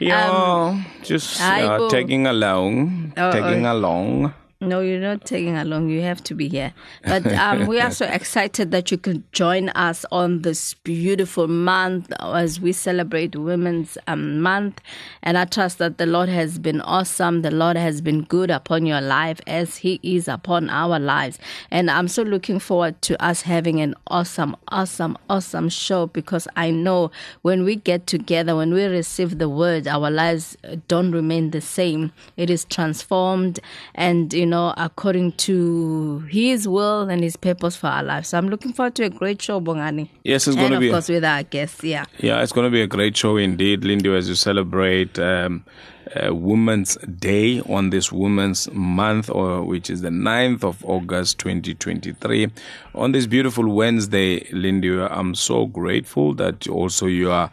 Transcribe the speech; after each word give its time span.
Yeah, 0.00 0.30
Um, 0.30 0.86
just 1.02 1.40
uh, 1.42 1.76
Bo. 1.76 1.88
tagging 1.90 2.28
along, 2.28 3.12
Oh, 3.16 3.32
tagging 3.32 3.66
oh. 3.66 3.72
along. 3.72 4.32
No, 4.60 4.80
you're 4.80 4.98
not 4.98 5.24
taking 5.24 5.56
along. 5.56 5.88
You 5.88 6.02
have 6.02 6.20
to 6.24 6.34
be 6.34 6.48
here. 6.48 6.74
But 7.04 7.24
um, 7.34 7.68
we 7.68 7.78
are 7.78 7.92
so 7.92 8.06
excited 8.10 8.72
that 8.72 8.90
you 8.90 8.98
can 8.98 9.22
join 9.30 9.68
us 9.68 10.04
on 10.10 10.42
this 10.42 10.74
beautiful 10.74 11.46
month 11.46 12.12
as 12.18 12.60
we 12.60 12.72
celebrate 12.72 13.36
Women's 13.36 13.96
um, 14.08 14.40
Month. 14.40 14.80
And 15.22 15.38
I 15.38 15.44
trust 15.44 15.78
that 15.78 15.98
the 15.98 16.06
Lord 16.06 16.28
has 16.28 16.58
been 16.58 16.80
awesome. 16.80 17.42
The 17.42 17.52
Lord 17.52 17.76
has 17.76 18.00
been 18.00 18.22
good 18.22 18.50
upon 18.50 18.84
your 18.84 19.00
life 19.00 19.40
as 19.46 19.76
He 19.76 20.00
is 20.02 20.26
upon 20.26 20.70
our 20.70 20.98
lives. 20.98 21.38
And 21.70 21.88
I'm 21.88 22.08
so 22.08 22.24
looking 22.24 22.58
forward 22.58 23.00
to 23.02 23.24
us 23.24 23.42
having 23.42 23.80
an 23.80 23.94
awesome, 24.08 24.56
awesome, 24.72 25.16
awesome 25.30 25.68
show 25.68 26.08
because 26.08 26.48
I 26.56 26.72
know 26.72 27.12
when 27.42 27.62
we 27.62 27.76
get 27.76 28.08
together, 28.08 28.56
when 28.56 28.74
we 28.74 28.86
receive 28.86 29.38
the 29.38 29.48
word, 29.48 29.86
our 29.86 30.10
lives 30.10 30.56
don't 30.88 31.12
remain 31.12 31.52
the 31.52 31.60
same. 31.60 32.10
It 32.36 32.50
is 32.50 32.64
transformed 32.64 33.60
and, 33.94 34.32
you 34.32 34.47
know, 34.48 34.74
according 34.76 35.32
to 35.32 36.20
His 36.30 36.66
will 36.66 37.08
and 37.08 37.22
His 37.22 37.36
purpose 37.36 37.76
for 37.76 37.86
our 37.86 38.02
lives. 38.02 38.28
So 38.30 38.38
I'm 38.38 38.48
looking 38.48 38.72
forward 38.72 38.94
to 38.96 39.04
a 39.04 39.10
great 39.10 39.40
show, 39.40 39.60
Bongani. 39.60 40.08
Yes, 40.24 40.46
it's 40.48 40.56
going 40.56 40.72
to 40.72 40.80
be. 40.80 40.88
of 40.88 40.92
course 40.92 41.08
with 41.08 41.24
our 41.24 41.42
guests, 41.42 41.84
yeah. 41.84 42.04
Yeah, 42.18 42.42
it's 42.42 42.52
going 42.52 42.66
to 42.66 42.70
be 42.70 42.82
a 42.82 42.86
great 42.86 43.16
show 43.16 43.36
indeed, 43.36 43.84
Lindy, 43.84 44.14
as 44.14 44.28
you 44.28 44.34
celebrate 44.34 45.18
um, 45.18 45.64
uh, 46.14 46.34
Women's 46.34 46.96
Day 46.96 47.60
on 47.62 47.90
this 47.90 48.10
Women's 48.12 48.70
Month, 48.72 49.30
or 49.30 49.62
which 49.62 49.90
is 49.90 50.02
the 50.02 50.08
9th 50.08 50.64
of 50.64 50.84
August 50.84 51.38
2023. 51.38 52.48
On 52.94 53.12
this 53.12 53.26
beautiful 53.26 53.68
Wednesday, 53.68 54.48
Lindy, 54.52 54.98
I'm 55.00 55.34
so 55.34 55.66
grateful 55.66 56.34
that 56.34 56.68
also 56.68 57.06
you 57.06 57.30
are 57.30 57.50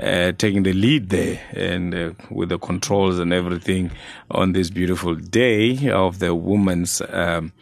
uh, 0.00 0.32
taking 0.32 0.62
the 0.62 0.72
lead 0.72 1.10
there 1.10 1.40
and 1.52 1.94
uh, 1.94 2.12
with 2.30 2.48
the 2.48 2.58
controls 2.58 3.18
and 3.18 3.32
everything 3.32 3.90
on 4.30 4.52
this 4.52 4.70
beautiful 4.70 5.14
day 5.14 5.90
of 5.90 6.18
the 6.18 6.34
Women's. 6.34 7.02
Um, 7.08 7.52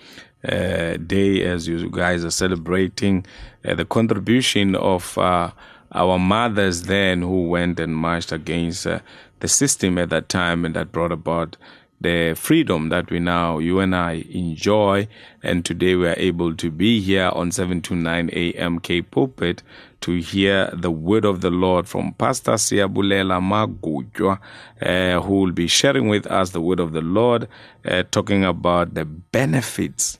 uh, 0.46 0.96
day 0.98 1.42
as 1.42 1.66
you 1.66 1.90
guys 1.90 2.24
are 2.24 2.30
celebrating 2.30 3.26
uh, 3.64 3.74
the 3.74 3.84
contribution 3.84 4.76
of 4.76 5.18
uh, 5.18 5.50
our 5.92 6.18
mothers 6.18 6.82
then 6.82 7.22
who 7.22 7.48
went 7.48 7.80
and 7.80 7.96
marched 7.96 8.32
against 8.32 8.86
uh, 8.86 9.00
the 9.40 9.48
system 9.48 9.98
at 9.98 10.10
that 10.10 10.28
time 10.28 10.64
and 10.64 10.74
that 10.74 10.92
brought 10.92 11.12
about 11.12 11.56
the 12.00 12.34
freedom 12.34 12.90
that 12.90 13.10
we 13.10 13.18
now, 13.18 13.58
you 13.58 13.80
and 13.80 13.94
I, 13.94 14.24
enjoy. 14.30 15.08
And 15.42 15.64
today 15.64 15.94
we 15.94 16.08
are 16.08 16.18
able 16.18 16.54
to 16.56 16.70
be 16.70 17.00
here 17.00 17.30
on 17.32 17.50
7 17.52 17.80
to 17.82 17.94
9 17.94 18.30
a.m. 18.32 18.80
K 18.80 19.02
Pulpit 19.02 19.62
to 20.02 20.16
hear 20.20 20.70
the 20.74 20.90
word 20.90 21.24
of 21.24 21.40
the 21.40 21.50
Lord 21.50 21.88
from 21.88 22.12
Pastor 22.12 22.52
Siabulela 22.52 23.40
Magujwa, 23.40 24.38
uh, 24.82 25.20
who 25.22 25.40
will 25.40 25.52
be 25.52 25.66
sharing 25.66 26.08
with 26.08 26.26
us 26.26 26.50
the 26.50 26.60
word 26.60 26.80
of 26.80 26.92
the 26.92 27.00
Lord, 27.00 27.48
uh, 27.86 28.02
talking 28.10 28.44
about 28.44 28.94
the 28.94 29.04
benefits 29.04 30.18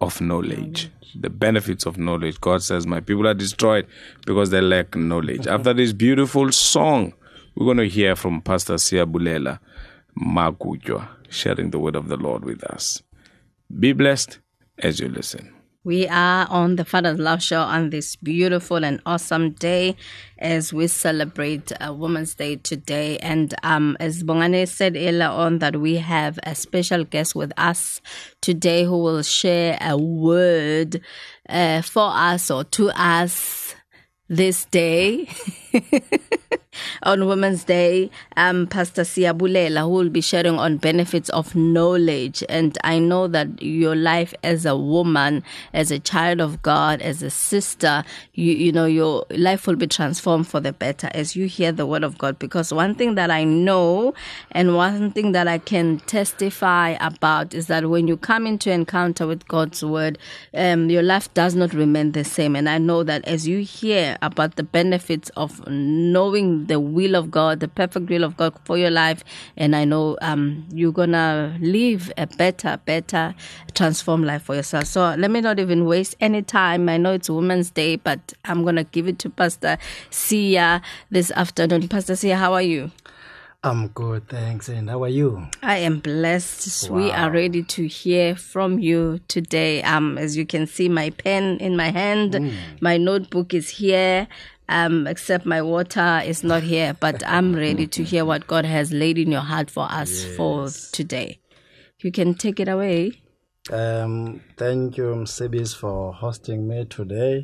of 0.00 0.20
knowledge. 0.20 0.90
The 1.14 1.28
benefits 1.30 1.84
of 1.84 1.98
knowledge. 1.98 2.40
God 2.40 2.62
says, 2.62 2.86
My 2.86 3.00
people 3.00 3.26
are 3.26 3.34
destroyed 3.34 3.86
because 4.24 4.48
they 4.50 4.62
lack 4.62 4.96
knowledge. 4.96 5.46
After 5.46 5.74
this 5.74 5.92
beautiful 5.92 6.50
song, 6.52 7.12
we're 7.54 7.66
going 7.66 7.76
to 7.78 7.88
hear 7.88 8.16
from 8.16 8.40
Pastor 8.40 8.74
Siabulela 8.74 9.58
Magujwa 10.18 11.08
sharing 11.28 11.70
the 11.70 11.78
word 11.78 11.96
of 11.96 12.08
the 12.08 12.16
Lord 12.16 12.44
with 12.44 12.62
us. 12.64 13.02
Be 13.78 13.92
blessed 13.92 14.38
as 14.78 15.00
you 15.00 15.08
listen. 15.08 15.52
We 15.84 16.06
are 16.06 16.46
on 16.48 16.76
the 16.76 16.84
Father's 16.84 17.18
Love 17.18 17.42
Show 17.42 17.60
on 17.60 17.90
this 17.90 18.14
beautiful 18.14 18.84
and 18.84 19.00
awesome 19.04 19.50
day 19.50 19.96
as 20.38 20.72
we 20.72 20.86
celebrate 20.86 21.72
uh, 21.80 21.92
Women's 21.92 22.34
Day 22.34 22.54
today. 22.56 23.18
And 23.18 23.52
um, 23.64 23.96
as 23.98 24.22
Bongani 24.22 24.68
said 24.68 24.94
earlier 24.94 25.26
on, 25.26 25.58
that 25.58 25.76
we 25.76 25.96
have 25.96 26.38
a 26.44 26.54
special 26.54 27.02
guest 27.02 27.34
with 27.34 27.52
us 27.56 28.00
today 28.40 28.84
who 28.84 29.02
will 29.02 29.22
share 29.22 29.76
a 29.80 29.96
word 29.96 31.00
uh, 31.48 31.82
for 31.82 32.10
us 32.12 32.48
or 32.48 32.62
to 32.62 32.90
us 32.90 33.74
this 34.28 34.66
day. 34.66 35.28
on 37.02 37.26
Women's 37.26 37.64
Day, 37.64 38.10
um, 38.36 38.66
Pastor 38.66 39.02
Siabulela, 39.02 39.82
who 39.82 39.88
will 39.88 40.08
be 40.08 40.20
sharing 40.20 40.58
on 40.58 40.76
benefits 40.76 41.28
of 41.30 41.54
knowledge. 41.54 42.44
And 42.48 42.76
I 42.84 42.98
know 42.98 43.28
that 43.28 43.62
your 43.62 43.94
life 43.94 44.34
as 44.42 44.64
a 44.64 44.76
woman, 44.76 45.42
as 45.72 45.90
a 45.90 45.98
child 45.98 46.40
of 46.40 46.62
God, 46.62 47.02
as 47.02 47.22
a 47.22 47.30
sister, 47.30 48.04
you, 48.34 48.52
you 48.52 48.72
know, 48.72 48.86
your 48.86 49.24
life 49.30 49.66
will 49.66 49.76
be 49.76 49.86
transformed 49.86 50.46
for 50.46 50.60
the 50.60 50.72
better 50.72 51.10
as 51.12 51.36
you 51.36 51.46
hear 51.46 51.72
the 51.72 51.86
word 51.86 52.04
of 52.04 52.18
God. 52.18 52.38
Because 52.38 52.72
one 52.72 52.94
thing 52.94 53.14
that 53.16 53.30
I 53.30 53.44
know 53.44 54.14
and 54.52 54.76
one 54.76 55.10
thing 55.10 55.32
that 55.32 55.48
I 55.48 55.58
can 55.58 55.98
testify 56.00 56.96
about 57.00 57.54
is 57.54 57.66
that 57.66 57.88
when 57.88 58.08
you 58.08 58.16
come 58.16 58.46
into 58.46 58.70
encounter 58.70 59.26
with 59.26 59.46
God's 59.48 59.84
word, 59.84 60.18
um, 60.54 60.90
your 60.90 61.02
life 61.02 61.32
does 61.34 61.54
not 61.54 61.74
remain 61.74 62.12
the 62.12 62.24
same. 62.24 62.56
And 62.56 62.68
I 62.68 62.78
know 62.78 63.02
that 63.02 63.26
as 63.26 63.46
you 63.46 63.58
hear 63.58 64.16
about 64.22 64.56
the 64.56 64.62
benefits 64.62 65.30
of 65.36 65.66
knowing 65.66 66.61
the 66.68 66.80
will 66.80 67.14
of 67.14 67.30
God, 67.30 67.60
the 67.60 67.68
perfect 67.68 68.08
will 68.08 68.24
of 68.24 68.36
God 68.36 68.54
for 68.64 68.78
your 68.78 68.90
life, 68.90 69.24
and 69.56 69.74
I 69.74 69.84
know 69.84 70.16
um, 70.22 70.66
you're 70.72 70.92
gonna 70.92 71.56
live 71.60 72.12
a 72.16 72.26
better, 72.26 72.80
better, 72.84 73.34
transformed 73.74 74.24
life 74.24 74.42
for 74.42 74.54
yourself. 74.54 74.86
So 74.86 75.14
let 75.16 75.30
me 75.30 75.40
not 75.40 75.58
even 75.58 75.86
waste 75.86 76.16
any 76.20 76.42
time. 76.42 76.88
I 76.88 76.96
know 76.96 77.12
it's 77.12 77.30
Women's 77.30 77.70
Day, 77.70 77.96
but 77.96 78.32
I'm 78.44 78.64
gonna 78.64 78.84
give 78.84 79.08
it 79.08 79.18
to 79.20 79.30
Pastor 79.30 79.78
Sia 80.10 80.82
this 81.10 81.30
afternoon. 81.32 81.88
Pastor 81.88 82.16
Sia, 82.16 82.36
how 82.36 82.52
are 82.52 82.62
you? 82.62 82.90
I'm 83.64 83.86
good, 83.88 84.28
thanks. 84.28 84.68
And 84.68 84.90
how 84.90 85.04
are 85.04 85.08
you? 85.08 85.46
I 85.62 85.76
am 85.78 86.00
blessed. 86.00 86.90
We 86.90 87.12
are 87.12 87.30
ready 87.30 87.62
to 87.62 87.86
hear 87.86 88.34
from 88.34 88.80
you 88.80 89.20
today. 89.28 89.84
Um, 89.84 90.18
as 90.18 90.36
you 90.36 90.44
can 90.44 90.66
see, 90.66 90.88
my 90.88 91.10
pen 91.10 91.58
in 91.58 91.76
my 91.76 91.90
hand, 91.92 92.52
my 92.80 92.96
notebook 92.96 93.54
is 93.54 93.68
here. 93.68 94.26
Um, 94.68 95.06
except 95.06 95.44
my 95.44 95.60
water 95.60 96.22
is 96.24 96.42
not 96.42 96.62
here, 96.62 96.96
but 96.98 97.22
I'm 97.26 97.54
ready 97.54 97.86
to 97.88 98.04
hear 98.04 98.24
what 98.24 98.46
God 98.46 98.64
has 98.64 98.92
laid 98.92 99.18
in 99.18 99.30
your 99.30 99.42
heart 99.42 99.70
for 99.70 99.86
us 99.90 100.24
for 100.36 100.68
today. 100.92 101.40
You 102.00 102.10
can 102.10 102.34
take 102.34 102.58
it 102.58 102.68
away. 102.68 103.22
Um, 103.70 104.40
thank 104.56 104.96
you, 104.96 105.04
Msibis, 105.14 105.76
for 105.76 106.12
hosting 106.12 106.66
me 106.66 106.84
today. 106.84 107.42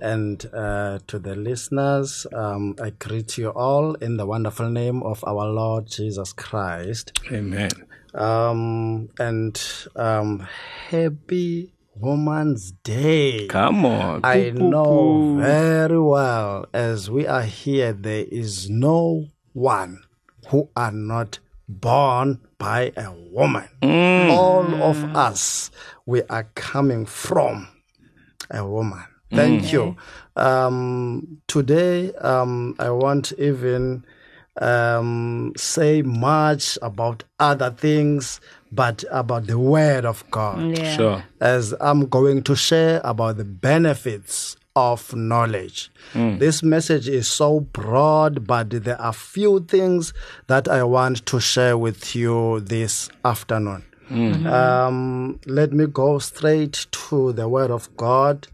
And 0.00 0.44
uh, 0.52 0.98
to 1.06 1.18
the 1.18 1.36
listeners, 1.36 2.26
um, 2.32 2.74
I 2.82 2.90
greet 2.90 3.38
you 3.38 3.50
all 3.50 3.94
in 3.94 4.16
the 4.16 4.26
wonderful 4.26 4.68
name 4.68 5.02
of 5.02 5.22
our 5.24 5.46
Lord 5.46 5.86
Jesus 5.86 6.32
Christ. 6.32 7.12
Amen. 7.30 7.70
Um, 8.14 9.08
and 9.18 9.62
um, 9.94 10.46
happy 10.88 11.72
Woman's 11.98 12.72
Day. 12.72 13.46
Come 13.46 13.86
on. 13.86 14.20
I 14.22 14.50
know 14.50 15.36
very 15.38 15.98
well 15.98 16.66
as 16.74 17.10
we 17.10 17.26
are 17.26 17.42
here, 17.42 17.92
there 17.92 18.26
is 18.30 18.68
no 18.68 19.28
one 19.54 20.02
who 20.48 20.68
are 20.76 20.92
not 20.92 21.38
born 21.68 22.40
by 22.58 22.92
a 22.96 23.12
woman. 23.32 23.68
All 23.82 24.82
of 24.82 25.02
us, 25.16 25.70
we 26.04 26.22
are 26.24 26.44
coming 26.54 27.06
from 27.06 27.68
a 28.50 28.64
woman. 28.66 29.04
Thank 29.32 29.72
you. 29.72 29.96
Um, 30.36 31.38
today, 31.48 32.12
um, 32.14 32.76
I 32.78 32.90
won't 32.90 33.32
even 33.38 34.04
um, 34.60 35.52
say 35.56 36.02
much 36.02 36.78
about 36.82 37.24
other 37.38 37.70
things, 37.70 38.40
but 38.72 39.04
about 39.10 39.46
the 39.46 39.58
Word 39.58 40.04
of 40.04 40.24
God 40.30 40.76
Yeah. 40.76 40.96
Sure. 40.96 41.24
as 41.40 41.74
I'm 41.80 42.06
going 42.08 42.42
to 42.44 42.54
share 42.56 43.00
about 43.04 43.36
the 43.36 43.44
benefits 43.44 44.56
of 44.74 45.14
knowledge. 45.14 45.90
This 46.14 46.62
message 46.62 47.08
is 47.08 47.26
so 47.28 47.60
broad, 47.60 48.46
but 48.46 48.68
there 48.70 49.00
are 49.00 49.12
few 49.12 49.60
things 49.60 50.12
that 50.48 50.68
I 50.68 50.82
want 50.82 51.24
to 51.26 51.40
share 51.40 51.78
with 51.78 52.14
you 52.14 52.60
this 52.60 53.08
afternoon. 53.24 53.84
Um, 54.10 55.40
let 55.46 55.72
me 55.72 55.86
go 55.86 56.18
straight 56.18 56.86
to 56.92 57.32
the 57.32 57.48
Word 57.48 57.70
of 57.70 57.88
God. 57.96 58.46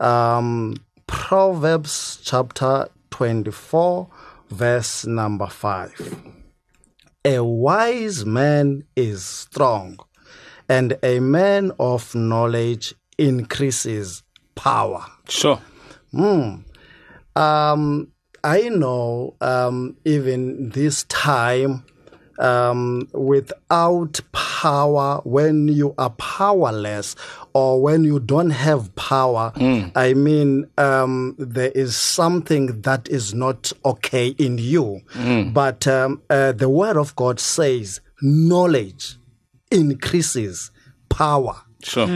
Um, 0.00 0.76
Proverbs 1.06 2.20
chapter 2.24 2.88
24, 3.10 4.06
verse 4.50 5.04
number 5.06 5.46
5. 5.48 6.35
A 7.26 7.42
wise 7.42 8.24
man 8.24 8.84
is 8.94 9.24
strong, 9.24 9.98
and 10.68 10.96
a 11.02 11.18
man 11.18 11.72
of 11.80 12.14
knowledge 12.14 12.94
increases 13.18 14.22
power. 14.54 15.04
Sure. 15.28 15.60
Um, 17.34 18.12
I 18.44 18.68
know 18.68 19.34
um, 19.40 19.96
even 20.04 20.70
this 20.70 21.02
time, 21.08 21.84
um, 22.38 23.08
without 23.12 24.20
power, 24.70 25.20
when 25.24 25.68
you 25.68 25.94
are 25.96 26.10
powerless 26.10 27.14
or 27.54 27.80
when 27.86 28.00
you 28.10 28.18
don't 28.18 28.50
have 28.50 28.82
power, 29.12 29.52
I 30.06 30.08
mean, 30.14 30.48
um, 30.76 31.34
there 31.38 31.70
is 31.84 31.96
something 31.96 32.64
that 32.82 33.08
is 33.08 33.32
not 33.34 33.72
okay 33.84 34.28
in 34.46 34.58
you. 34.58 34.86
But 35.60 35.86
um, 35.86 36.10
uh, 36.30 36.52
the 36.62 36.68
Word 36.68 36.96
of 36.96 37.14
God 37.22 37.38
says 37.40 38.00
knowledge 38.22 39.16
increases 39.70 40.70
power 41.08 41.56
Sure. 41.82 42.08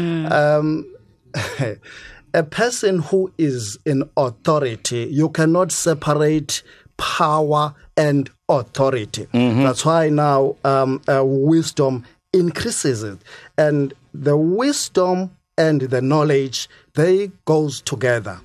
a 2.35 2.43
person 2.43 2.99
who 3.09 3.33
is 3.39 3.79
in 3.85 3.99
authority, 4.17 5.03
you 5.11 5.29
cannot 5.29 5.71
separate 5.73 6.63
power 6.97 7.75
and 7.97 8.31
authority. 8.49 9.27
That's 9.65 9.85
why 9.85 10.09
now 10.09 10.57
um, 10.65 11.01
uh, 11.09 11.23
wisdom 11.25 12.05
increases 12.33 13.03
it, 13.03 13.19
and 13.59 13.95
the 14.15 14.37
wisdom 14.37 15.31
and 15.59 15.83
the 15.83 16.01
knowledge 16.01 16.69
they 16.95 17.31
goes 17.45 17.81
together. 17.83 18.41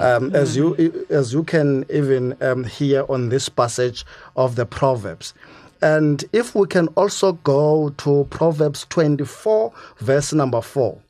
Um, 0.00 0.34
as 0.34 0.56
you 0.56 1.06
as 1.10 1.32
you 1.32 1.42
can 1.44 1.84
even 1.90 2.36
um, 2.42 2.64
hear 2.64 3.04
on 3.08 3.28
this 3.28 3.48
passage 3.48 4.04
of 4.36 4.56
the 4.56 4.66
Proverbs. 4.66 5.34
And 5.82 6.24
if 6.34 6.54
we 6.54 6.66
can 6.66 6.88
also 6.88 7.32
go 7.32 7.88
to 7.98 8.26
Proverbs 8.28 8.84
24, 8.90 9.72
verse 9.98 10.32
number 10.34 10.60
4 10.60 11.00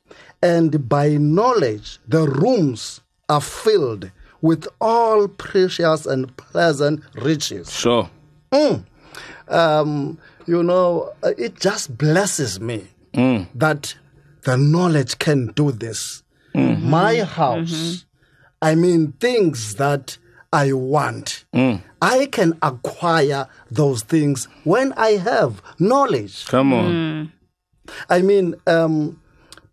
and 0.41 0.87
by 0.89 1.09
knowledge 1.09 1.99
the 2.07 2.27
rooms 2.27 3.01
are 3.29 3.41
filled 3.41 4.11
with 4.41 4.67
all 4.79 5.27
precious 5.27 6.05
and 6.05 6.35
pleasant 6.35 7.03
riches. 7.15 7.71
Sure. 7.71 8.09
Um, 9.47 10.17
you 10.47 10.63
know, 10.63 11.13
uh, 11.23 11.33
it 11.37 11.59
just 11.59 11.97
blesses 11.97 12.59
me 12.59 12.87
mm. 13.13 13.47
that 13.55 13.95
the 14.43 14.57
knowledge 14.57 15.19
can 15.19 15.47
do 15.47 15.71
this. 15.71 16.23
Mm-hmm. 16.55 16.89
My 16.89 17.23
house, 17.23 17.71
mm-hmm. 17.71 18.07
I 18.61 18.75
mean, 18.75 19.13
things 19.13 19.75
that 19.75 20.17
I 20.51 20.73
want, 20.73 21.45
mm. 21.53 21.81
I 22.01 22.25
can 22.25 22.57
acquire 22.61 23.47
those 23.69 24.03
things 24.03 24.45
when 24.63 24.93
I 24.93 25.11
have 25.11 25.61
knowledge. 25.79 26.45
Come 26.47 26.73
on. 26.73 26.91
Mm. 26.91 27.31
I 28.09 28.21
mean, 28.21 28.55
um, 28.67 29.21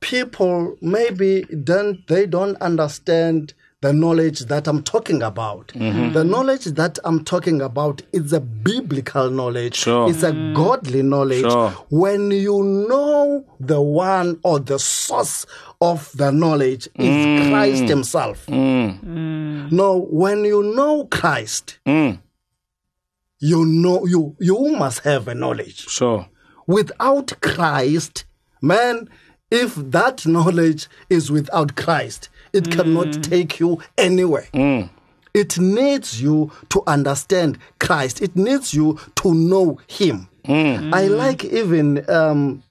people 0.01 0.77
maybe 0.81 1.43
don't 1.65 2.07
they 2.07 2.27
don't 2.27 2.61
understand 2.61 3.55
the 3.81 3.93
knowledge 3.93 4.41
that 4.41 4.67
I'm 4.67 4.83
talking 4.83 5.23
about. 5.23 5.69
Mm-hmm. 5.69 6.13
The 6.13 6.25
knowledge 6.25 6.65
that 6.65 6.99
I'm 7.05 7.25
talking 7.25 7.61
about 7.61 8.03
is 8.13 8.33
a 8.33 8.41
biblical 8.41 9.31
knowledge. 9.31 9.77
Sure. 9.77 10.11
It's 10.11 10.25
a 10.25 10.33
mm. 10.33 10.55
godly 10.55 11.03
knowledge. 11.03 11.49
Sure. 11.49 11.71
When 11.91 12.33
you 12.33 12.63
know 12.89 13.45
the 13.61 13.81
one 13.81 14.41
or 14.43 14.59
the 14.59 14.81
source 14.81 15.47
of 15.81 16.11
the 16.17 16.33
knowledge 16.33 16.87
is 16.97 17.07
mm. 17.27 17.49
Christ 17.51 17.85
Himself. 17.85 18.47
Mm. 18.47 19.71
No, 19.71 20.09
when 20.11 20.45
you 20.45 20.75
know 20.75 21.07
Christ, 21.07 21.79
you 21.87 23.65
know 23.65 24.07
you 24.07 24.37
you 24.41 24.77
must 24.77 25.01
have 25.01 25.29
a 25.29 25.35
knowledge 25.35 25.87
Sure. 25.89 26.29
without 26.67 27.33
Christ, 27.41 28.25
man, 28.61 29.09
if 29.53 29.77
that 29.77 30.27
knowledge 30.27 30.89
is 31.09 31.31
without 31.31 31.77
Christ, 31.77 32.29
it 32.59 32.71
cannot 32.71 33.07
mm. 33.07 33.23
take 33.23 33.61
you 33.61 33.81
anywhere. 33.97 34.49
Mm. 34.53 34.91
It 35.35 35.59
needs 35.59 36.21
you 36.21 36.51
to 36.71 36.83
understand 36.87 37.59
Christ. 37.79 38.21
It 38.21 38.35
needs 38.37 38.75
you 38.75 38.99
to 39.17 39.35
know 39.35 39.81
Him. 39.87 40.29
Mm. 40.45 40.95
I 40.95 41.07
like 41.07 41.45
even 41.45 42.09
um, 42.11 42.63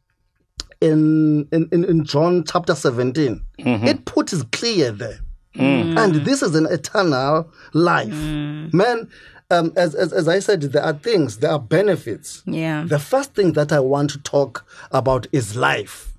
in, 0.81 1.48
in 1.51 1.69
in 1.72 2.04
John 2.04 2.44
chapter 2.44 2.75
17, 2.75 3.42
mm-hmm. 3.60 3.88
it 3.88 4.06
puts 4.06 4.34
it 4.34 4.51
clear 4.51 4.92
there. 4.92 5.19
And 5.60 6.16
this 6.24 6.44
is 6.44 6.54
an 6.54 6.68
eternal 6.68 7.51
life. 7.74 8.13
Man, 8.13 9.10
um, 9.50 9.74
as, 9.75 9.95
as, 9.95 10.13
as 10.13 10.28
I 10.28 10.39
said, 10.39 10.62
there 10.62 10.84
are 10.84 10.94
things, 10.94 11.38
there 11.38 11.51
are 11.51 11.60
benefits. 11.60 12.44
Yeah. 12.45 12.84
The 12.88 13.00
first 13.00 13.34
thing 13.34 13.54
that 13.54 13.72
I 13.72 13.80
want 13.80 14.12
to 14.12 14.19
talk 14.19 14.68
about 14.92 15.25
is 15.31 15.56
life. 15.56 16.13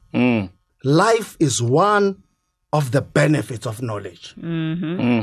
Life 0.85 1.37
is 1.39 1.63
one 1.63 2.23
of 2.73 2.91
the 2.91 3.01
benefits 3.01 3.67
of 3.67 3.81
knowledge. 3.81 4.35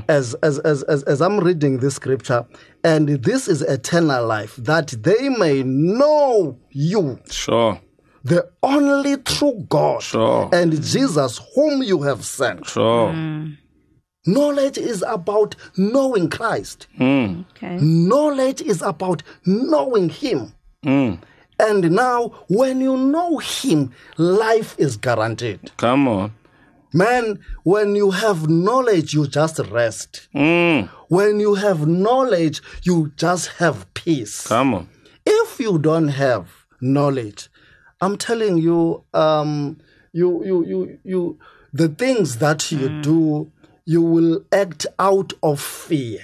As, 0.10 0.34
as, 0.36 0.60
as, 0.60 0.84
as, 0.84 1.04
as 1.04 1.22
I'm 1.22 1.40
reading 1.40 1.78
this 1.78 1.96
scripture, 1.96 2.46
and 2.84 3.08
this 3.10 3.48
is 3.48 3.62
eternal 3.62 4.26
life, 4.26 4.56
that 4.58 4.88
they 5.04 5.30
may 5.30 5.62
know 5.64 6.58
you, 6.72 7.20
Sure. 7.30 7.80
the 8.24 8.50
only 8.64 9.18
true 9.18 9.66
God, 9.70 10.02
Sure. 10.02 10.50
and 10.52 10.72
Jesus, 10.84 11.40
whom 11.54 11.84
you 11.84 12.02
have 12.02 12.26
sent. 12.26 12.66
Sure. 12.66 13.14
Knowledge 14.28 14.80
is 14.80 15.04
about 15.08 15.56
knowing 15.78 16.32
Christ. 16.32 16.88
Hmm. 16.98 17.42
Okay. 17.52 17.78
Knowledge 17.80 18.60
is 18.62 18.82
about 18.82 19.22
knowing 19.46 20.10
Him. 20.10 20.52
Hmm. 20.84 21.16
And 21.60 21.92
now, 21.92 22.30
when 22.48 22.82
you 22.82 22.98
know 22.98 23.38
Him, 23.38 23.92
life 24.18 24.76
is 24.80 24.98
guaranteed. 24.98 25.72
Come 25.78 26.08
on. 26.08 26.34
Man, 26.96 27.40
when 27.64 27.94
you 27.94 28.12
have 28.12 28.48
knowledge, 28.50 29.14
you 29.14 29.28
just 29.28 29.60
rest. 29.60 30.30
Mm. 30.34 30.88
When 31.10 31.42
you 31.42 31.56
have 31.56 31.86
knowledge, 31.86 32.62
you 32.84 33.12
just 33.18 33.50
have 33.58 33.94
peace. 33.94 34.48
Come 34.48 34.74
on. 34.74 34.90
If 35.26 35.60
you 35.60 35.78
don't 35.78 36.08
have 36.08 36.48
knowledge, 36.80 37.50
I'm 38.00 38.18
telling 38.18 38.58
you, 38.60 39.04
um, 39.14 39.78
you, 40.14 40.46
you, 40.46 40.66
you, 40.66 41.00
you, 41.04 41.40
the 41.74 41.90
things 41.90 42.38
that 42.38 42.72
you 42.72 43.02
do, 43.02 43.52
you 43.84 44.02
will 44.02 44.46
act 44.54 44.88
out 44.98 45.34
of 45.44 45.60
fear 45.60 46.24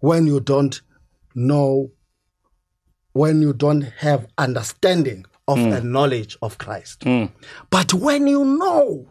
when 0.00 0.26
you 0.26 0.40
don't 0.40 0.80
know, 1.34 1.90
when 3.12 3.42
you 3.42 3.52
don't 3.52 3.82
have 3.82 4.28
understanding 4.38 5.26
of 5.46 5.58
the 5.58 5.82
knowledge 5.82 6.38
of 6.40 6.56
Christ. 6.56 7.04
But 7.68 7.92
when 7.92 8.26
you 8.26 8.44
know 8.46 9.06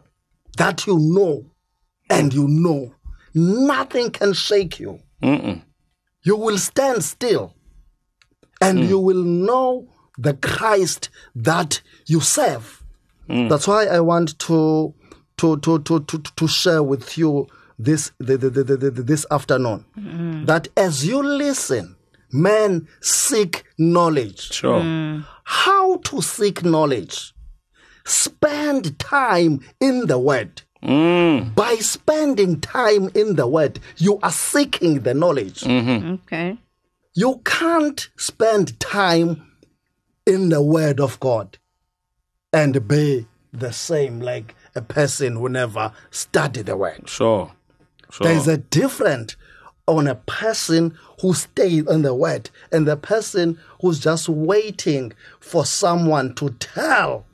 that 0.56 0.86
you 0.86 0.98
know 0.98 1.50
and 2.08 2.34
you 2.34 2.48
know, 2.48 2.92
nothing 3.34 4.10
can 4.10 4.32
shake 4.32 4.80
you. 4.80 5.00
You 6.22 6.36
will 6.36 6.58
stand 6.58 7.04
still 7.04 7.54
and 8.60 8.78
mm. 8.80 8.88
you 8.88 8.98
will 8.98 9.22
know 9.22 9.88
the 10.18 10.34
Christ 10.34 11.08
that 11.34 11.80
you 12.06 12.20
serve. 12.20 12.82
Mm. 13.28 13.48
That's 13.48 13.66
why 13.66 13.86
I 13.86 14.00
want 14.00 14.38
to 14.40 14.94
to 15.38 15.56
to 15.58 15.78
to 15.78 16.00
to, 16.00 16.18
to 16.18 16.48
share 16.48 16.82
with 16.82 17.16
you 17.16 17.46
this 17.78 18.12
the, 18.18 18.36
the, 18.36 18.50
the, 18.50 18.64
the, 18.64 18.76
the- 18.76 19.02
this 19.02 19.24
afternoon 19.30 19.84
mm. 19.98 20.44
that 20.46 20.68
as 20.76 21.06
you 21.06 21.22
listen, 21.22 21.96
men 22.32 22.86
seek 23.00 23.64
knowledge. 23.78 24.52
Sure. 24.52 25.24
How 25.44 25.96
to 25.96 26.20
seek 26.20 26.64
knowledge? 26.64 27.32
Spend 28.10 28.98
time 28.98 29.60
in 29.78 30.08
the 30.08 30.18
Word. 30.18 30.62
Mm. 30.82 31.54
By 31.54 31.76
spending 31.76 32.60
time 32.60 33.08
in 33.14 33.36
the 33.36 33.46
Word, 33.46 33.78
you 33.98 34.18
are 34.20 34.32
seeking 34.32 35.00
the 35.00 35.14
knowledge. 35.14 35.60
Mm-hmm. 35.60 36.14
Okay. 36.14 36.58
You 37.14 37.40
can't 37.44 38.08
spend 38.16 38.80
time 38.80 39.46
in 40.26 40.48
the 40.48 40.60
Word 40.60 40.98
of 40.98 41.20
God 41.20 41.58
and 42.52 42.88
be 42.88 43.28
the 43.52 43.72
same 43.72 44.18
like 44.18 44.56
a 44.74 44.82
person 44.82 45.36
who 45.36 45.48
never 45.48 45.92
studied 46.10 46.66
the 46.66 46.76
Word. 46.76 47.08
Sure. 47.08 47.52
Sure. 48.10 48.26
There 48.26 48.36
is 48.36 48.48
a 48.48 48.56
difference 48.56 49.36
on 49.86 50.08
a 50.08 50.16
person 50.16 50.98
who 51.20 51.32
stays 51.32 51.86
in 51.86 52.02
the 52.02 52.14
Word 52.14 52.50
and 52.72 52.88
the 52.88 52.96
person 52.96 53.56
who's 53.80 54.00
just 54.00 54.28
waiting 54.28 55.12
for 55.38 55.64
someone 55.64 56.34
to 56.34 56.50
tell 56.58 57.24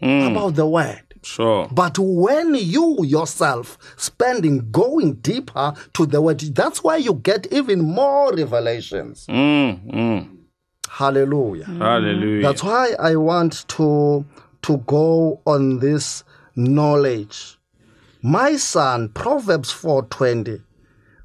about 0.00 0.54
the 0.54 0.66
Word. 0.66 1.02
sure. 1.22 1.68
But 1.70 1.98
when 1.98 2.54
you 2.54 3.04
yourself 3.04 3.78
spending 3.96 4.70
going 4.70 5.14
deeper 5.14 5.74
to 5.94 6.06
the 6.06 6.20
word, 6.22 6.40
that's 6.40 6.84
why 6.84 6.96
you 6.96 7.14
get 7.14 7.52
even 7.52 7.80
more 7.82 8.32
revelations. 8.32 9.26
Mm, 9.28 9.92
mm. 9.92 10.36
Hallelujah. 10.88 11.64
Hallelujah. 11.64 12.42
That's 12.42 12.62
why 12.62 12.94
I 12.98 13.16
want 13.16 13.66
to 13.68 14.24
to 14.62 14.76
go 14.78 15.40
on 15.46 15.78
this 15.78 16.24
knowledge. 16.56 17.58
My 18.22 18.56
son, 18.56 19.10
Proverbs 19.10 19.72
4:20. 19.72 20.62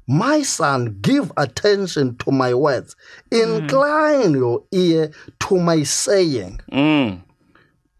My 0.06 0.42
son, 0.42 0.98
give 1.00 1.32
attention 1.36 2.16
to 2.18 2.30
my 2.30 2.52
words. 2.52 2.94
Incline 3.30 4.32
your 4.32 4.62
ear 4.70 5.10
to 5.40 5.58
my 5.58 5.82
saying. 5.82 6.60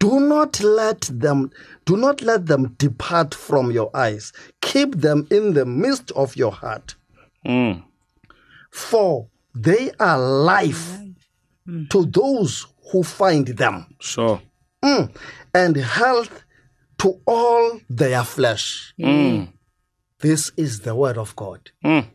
Mm. 0.04 0.10
Do 0.10 0.20
not 0.20 0.60
let 0.62 1.00
them 1.12 1.50
do 1.86 1.96
not 1.96 2.22
let 2.22 2.46
them 2.46 2.74
depart 2.78 3.34
from 3.34 3.70
your 3.70 3.90
eyes. 3.94 4.32
Keep 4.60 4.96
them 4.96 5.26
in 5.30 5.54
the 5.54 5.64
midst 5.66 6.10
of 6.12 6.36
your 6.36 6.52
heart. 6.52 6.94
Mm. 7.46 7.82
For 8.70 9.28
they 9.54 9.90
are 10.00 10.18
life 10.18 10.98
to 11.90 12.04
those 12.06 12.66
who 12.90 13.02
find 13.02 13.46
them, 13.48 13.86
Sure. 14.00 14.40
Mm. 14.82 15.14
and 15.54 15.76
health 15.76 16.44
to 16.98 17.20
all 17.26 17.80
their 17.88 18.24
flesh. 18.24 18.92
Mm. 19.00 19.48
This 20.20 20.50
is 20.56 20.80
the 20.80 20.94
word 20.94 21.18
of 21.18 21.34
God. 21.36 21.70
Mm. 21.84 22.06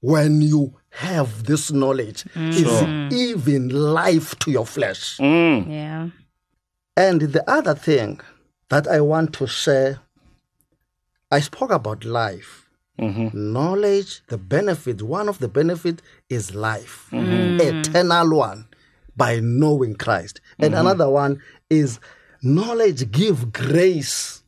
When 0.00 0.42
you 0.42 0.74
have 0.90 1.44
this 1.44 1.70
knowledge, 1.70 2.24
it's 2.34 3.12
even 3.12 3.68
life 3.68 4.38
to 4.40 4.50
your 4.50 4.66
flesh. 4.66 5.16
Mm. 5.18 5.70
Yeah. 5.70 6.08
And 6.98 7.20
the 7.20 7.48
other 7.48 7.76
thing 7.76 8.18
that 8.70 8.88
I 8.88 9.00
want 9.00 9.32
to 9.34 9.46
share, 9.46 10.00
I 11.30 11.38
spoke 11.38 11.70
about 11.70 12.04
life. 12.04 12.68
Mm-hmm. 12.98 13.52
Knowledge, 13.52 14.22
the 14.26 14.36
benefit, 14.36 15.02
one 15.02 15.28
of 15.28 15.38
the 15.38 15.46
benefits 15.46 16.02
is 16.28 16.56
life, 16.56 17.06
mm-hmm. 17.12 17.60
eternal 17.60 18.38
one, 18.38 18.66
by 19.16 19.38
knowing 19.38 19.94
Christ. 19.94 20.40
And 20.58 20.74
mm-hmm. 20.74 20.80
another 20.80 21.08
one 21.08 21.40
is 21.70 22.00
knowledge 22.42 23.12
give 23.12 23.52
grace 23.52 24.42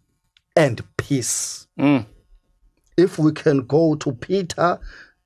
and 0.57 0.83
peace. 0.97 1.69
Mm. 1.79 2.05
If 2.97 3.17
we 3.21 3.31
can 3.31 3.65
go 3.65 3.95
to 3.95 4.11
Peter, 4.11 4.81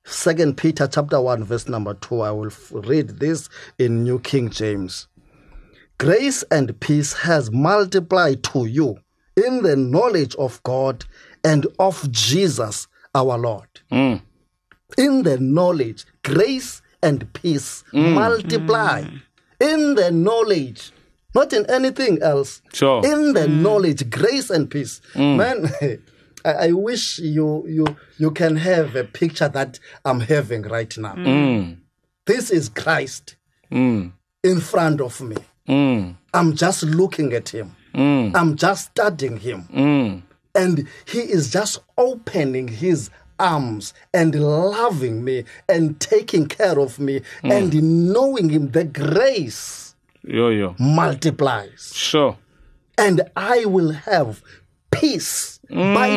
Second 0.04 0.59
Peter 0.59 0.87
chapter 0.87 1.19
1, 1.19 1.45
verse 1.45 1.69
number 1.71 1.95
2, 1.95 2.21
I 2.21 2.31
will 2.33 2.49
f- 2.49 2.71
read 2.75 3.09
this 3.21 3.49
in 3.78 4.04
New 4.04 4.19
King 4.19 4.50
James. 4.50 5.09
Grace 5.99 6.43
and 6.51 6.79
peace 6.81 7.13
has 7.13 7.51
multiplied 7.51 8.43
to 8.45 8.67
you 8.67 8.99
in 9.37 9.63
the 9.63 9.77
knowledge 9.77 10.35
of 10.37 10.63
God 10.63 11.05
and 11.45 11.67
of 11.79 12.11
Jesus 12.11 12.87
our 13.15 13.39
Lord. 13.39 13.69
Mm. 13.93 14.23
In 14.99 15.23
the 15.23 15.39
knowledge, 15.39 16.05
grace 16.23 16.83
and 17.03 17.33
peace 17.33 17.85
multiply. 17.93 19.05
In 19.61 19.95
the 19.95 20.11
knowledge, 20.11 20.93
not 21.35 21.53
in 21.53 21.69
anything 21.71 22.21
else. 22.23 22.61
Sure. 22.73 23.05
In 23.07 23.33
the 23.35 23.47
knowledge, 23.47 24.11
grace 24.11 24.51
and 24.51 24.71
peace. 24.71 25.01
Man, 25.15 25.69
I, 26.45 26.53
I 26.69 26.73
wish 26.73 27.19
you 27.19 27.65
you 27.69 27.97
you 28.19 28.31
can 28.33 28.57
have 28.57 28.95
a 28.97 29.05
picture 29.05 29.49
that 29.49 29.79
I'm 30.05 30.21
having 30.21 30.63
right 30.63 30.97
now. 30.99 31.15
Mm. 31.15 31.79
This 32.27 32.51
is 32.51 32.69
Christ 32.69 33.37
Mm. 33.73 34.13
in 34.43 34.61
front 34.61 35.01
of 35.01 35.21
me. 35.21 35.37
Mm. 35.68 36.16
I'm 36.33 36.54
just 36.54 36.83
looking 36.83 37.33
at 37.33 37.49
him. 37.49 37.75
Mm. 37.94 38.35
I'm 38.35 38.56
just 38.56 38.87
studying 38.90 39.38
him. 39.38 39.62
Mm. 39.73 40.23
And 40.54 40.88
he 41.06 41.21
is 41.21 41.50
just 41.52 41.80
opening 41.97 42.68
his 42.68 43.11
arms 43.38 43.94
and 44.12 44.35
loving 44.35 45.25
me 45.25 45.44
and 45.68 45.99
taking 46.00 46.47
care 46.47 46.78
of 46.78 46.99
me 46.99 47.23
and 47.42 48.12
knowing 48.12 48.50
him. 48.50 48.71
The 48.71 48.85
grace 48.85 49.94
Yo 50.23 50.49
yo. 50.50 50.75
multiplies. 50.78 51.92
Sure. 51.94 52.37
And 52.97 53.23
I 53.37 53.64
will 53.64 53.90
have 53.92 54.42
peace 54.90 55.59
by 55.68 56.09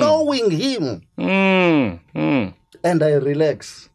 knowing 0.00 0.50
him. 0.50 1.02
Mm. 1.18 2.00
Mm. 2.14 2.54
And 2.82 3.02
I 3.02 3.12
relax 3.12 3.88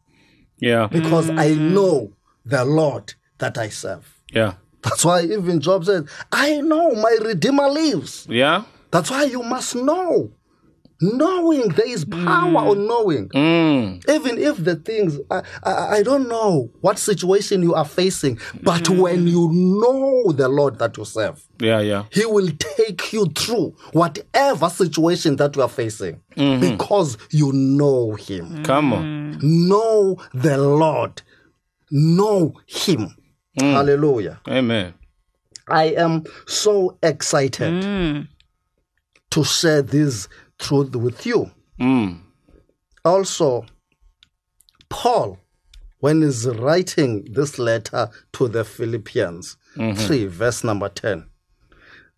Yeah. 0.59 0.87
because 0.87 1.29
I 1.29 1.53
know 1.55 2.11
the 2.45 2.63
Lord 2.63 3.13
that 3.39 3.57
I 3.57 3.69
serve. 3.69 4.15
Yeah. 4.31 4.53
That's 4.81 5.03
why 5.03 5.23
even 5.23 5.59
Job 5.59 5.85
said, 5.85 6.07
I 6.31 6.61
know 6.61 6.91
my 6.95 7.17
Redeemer 7.21 7.69
lives. 7.69 8.25
Yeah. 8.29 8.63
That's 8.91 9.11
why 9.11 9.23
you 9.23 9.43
must 9.43 9.75
know. 9.75 10.31
Knowing 11.01 11.69
there 11.69 11.87
is 11.87 12.03
power 12.03 12.49
hmm. 12.49 12.57
on 12.57 12.85
knowing. 12.87 13.29
Mm. 13.29 14.09
Even 14.09 14.37
if 14.37 14.61
the 14.61 14.75
things, 14.75 15.17
I, 15.31 15.43
I, 15.63 15.71
I 15.97 16.03
don't 16.03 16.27
know 16.27 16.69
what 16.81 16.99
situation 16.99 17.63
you 17.63 17.73
are 17.73 17.85
facing, 17.85 18.37
but 18.61 18.85
hmm. 18.87 18.97
when 18.97 19.27
you 19.27 19.49
know 19.53 20.33
the 20.33 20.49
Lord 20.49 20.77
that 20.79 20.97
you 20.97 21.05
serve, 21.05 21.41
Yeah. 21.61 21.79
Yeah. 21.79 22.03
He 22.11 22.25
will 22.25 22.49
take 22.49 23.13
you 23.13 23.27
through 23.27 23.75
whatever 23.93 24.69
situation 24.69 25.37
that 25.37 25.55
you 25.55 25.61
are 25.61 25.69
facing 25.69 26.19
mm-hmm. 26.35 26.59
because 26.71 27.17
you 27.31 27.53
know 27.53 28.15
Him. 28.15 28.63
Come 28.63 28.91
on. 28.91 29.39
Know 29.41 30.17
the 30.33 30.57
Lord. 30.57 31.21
Know 31.91 32.55
Him. 32.67 33.15
Mm. 33.59 33.73
Hallelujah. 33.73 34.39
Amen. 34.47 34.93
I 35.67 35.85
am 35.85 36.23
so 36.47 36.97
excited 37.03 37.83
mm. 37.83 38.27
to 39.31 39.43
share 39.43 39.81
this 39.81 40.27
truth 40.57 40.95
with 40.95 41.25
you. 41.25 41.51
Mm. 41.79 42.21
Also, 43.05 43.65
Paul, 44.89 45.37
when 45.99 46.21
he's 46.21 46.47
writing 46.47 47.27
this 47.31 47.59
letter 47.59 48.09
to 48.33 48.47
the 48.47 48.63
Philippians, 48.63 49.57
mm-hmm. 49.75 49.99
3, 49.99 50.25
verse 50.25 50.63
number 50.63 50.89
10, 50.89 51.29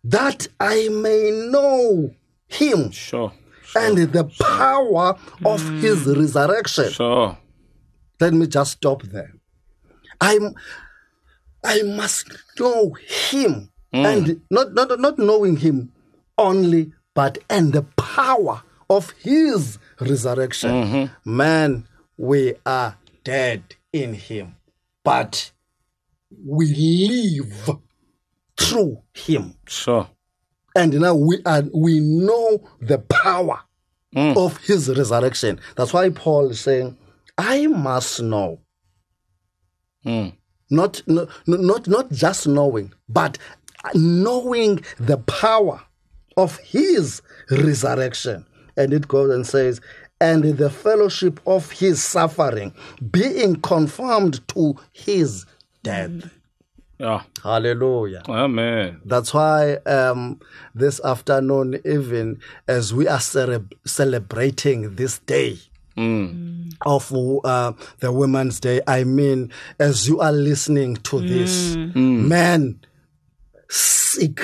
that 0.04 0.48
I 0.58 0.88
may 0.88 1.30
know 1.50 2.14
him 2.48 2.90
Sure. 2.90 3.32
and 3.76 3.98
the 3.98 4.24
power 4.40 5.16
of 5.44 5.62
mm. 5.62 5.80
his 5.80 6.06
resurrection. 6.06 6.90
Sure. 6.90 7.38
Let 8.20 8.34
me 8.34 8.46
just 8.46 8.72
stop 8.72 9.02
there. 9.02 9.32
I'm, 10.20 10.54
I 11.64 11.82
must 11.82 12.28
know 12.58 12.96
him 13.30 13.70
hmm. 13.92 14.06
and 14.06 14.40
not, 14.50 14.74
not, 14.74 14.98
not 15.00 15.18
knowing 15.18 15.56
him 15.56 15.92
only, 16.38 16.92
but 17.14 17.38
and 17.48 17.72
the 17.72 17.82
power 17.82 18.62
of 18.90 19.10
his 19.22 19.78
resurrection. 20.00 20.70
Mm-hmm. 20.70 21.36
Man, 21.36 21.86
we 22.16 22.54
are 22.66 22.96
dead 23.24 23.62
in 23.92 24.14
him, 24.14 24.56
but 25.04 25.52
we 26.44 26.66
live 26.74 27.78
through 28.58 29.02
him. 29.12 29.54
Sure. 29.66 30.08
And 30.74 30.98
now 31.00 31.14
we 31.14 31.38
are 31.44 31.62
we 31.74 32.00
know 32.00 32.66
the 32.80 32.98
power 32.98 33.60
mm. 34.14 34.36
of 34.36 34.56
his 34.58 34.88
resurrection. 34.88 35.60
That's 35.76 35.92
why 35.92 36.08
Paul 36.10 36.50
is 36.50 36.60
saying, 36.60 36.96
I 37.36 37.66
must 37.66 38.22
know. 38.22 38.60
Mm. 40.04 40.34
Not, 40.72 41.02
no- 41.06 41.28
no- 41.46 41.56
not, 41.58 41.86
not 41.86 42.10
just 42.10 42.48
knowing, 42.48 42.92
but 43.08 43.38
knowing 43.94 44.82
the 44.98 45.18
power 45.18 45.80
of 46.36 46.56
his 46.58 47.20
resurrection. 47.50 48.46
And 48.76 48.92
it 48.92 49.06
goes 49.06 49.30
and 49.30 49.46
says, 49.46 49.80
and 50.20 50.44
the 50.44 50.70
fellowship 50.70 51.40
of 51.46 51.70
his 51.72 52.02
suffering, 52.02 52.72
being 53.10 53.56
conformed 53.60 54.46
to 54.48 54.76
his 54.92 55.44
death. 55.82 56.30
Yeah. 56.98 57.22
Hallelujah. 57.42 58.22
Amen. 58.28 59.00
That's 59.04 59.34
why 59.34 59.74
um, 59.86 60.40
this 60.74 61.00
afternoon, 61.04 61.80
even 61.84 62.40
as 62.68 62.94
we 62.94 63.08
are 63.08 63.20
celebrating 63.84 64.94
this 64.94 65.18
day 65.18 65.58
Mm. 65.96 66.72
of 66.86 67.12
uh, 67.44 67.72
the 68.00 68.10
Women's 68.10 68.58
Day, 68.60 68.80
I 68.86 69.04
mean, 69.04 69.52
as 69.78 70.08
you 70.08 70.20
are 70.20 70.32
listening 70.32 70.96
to 70.96 71.20
this, 71.20 71.76
men 71.94 72.80
seek 73.68 74.40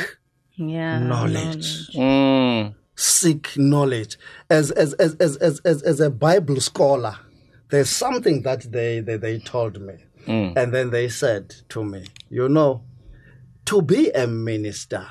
Yeah. 0.56 0.98
knowledge. 0.98 1.88
Mm. 1.94 2.74
Seek 2.96 3.56
knowledge. 3.56 4.18
As 4.50 4.70
as 4.72 4.92
as 4.94 5.14
as 5.16 5.36
as 5.36 5.60
as, 5.60 5.82
as 5.82 6.00
a 6.00 6.10
Bible 6.10 6.60
scholar, 6.60 7.16
there's 7.70 7.90
something 7.90 8.42
that 8.42 8.70
they 8.72 9.00
they, 9.00 9.16
they 9.16 9.38
told 9.38 9.80
me, 9.80 9.94
and 10.26 10.72
then 10.74 10.90
they 10.90 11.08
said 11.08 11.54
to 11.70 11.84
me, 11.84 12.04
you 12.28 12.48
know, 12.48 12.82
to 13.66 13.80
be 13.82 14.10
a 14.10 14.26
minister 14.26 15.06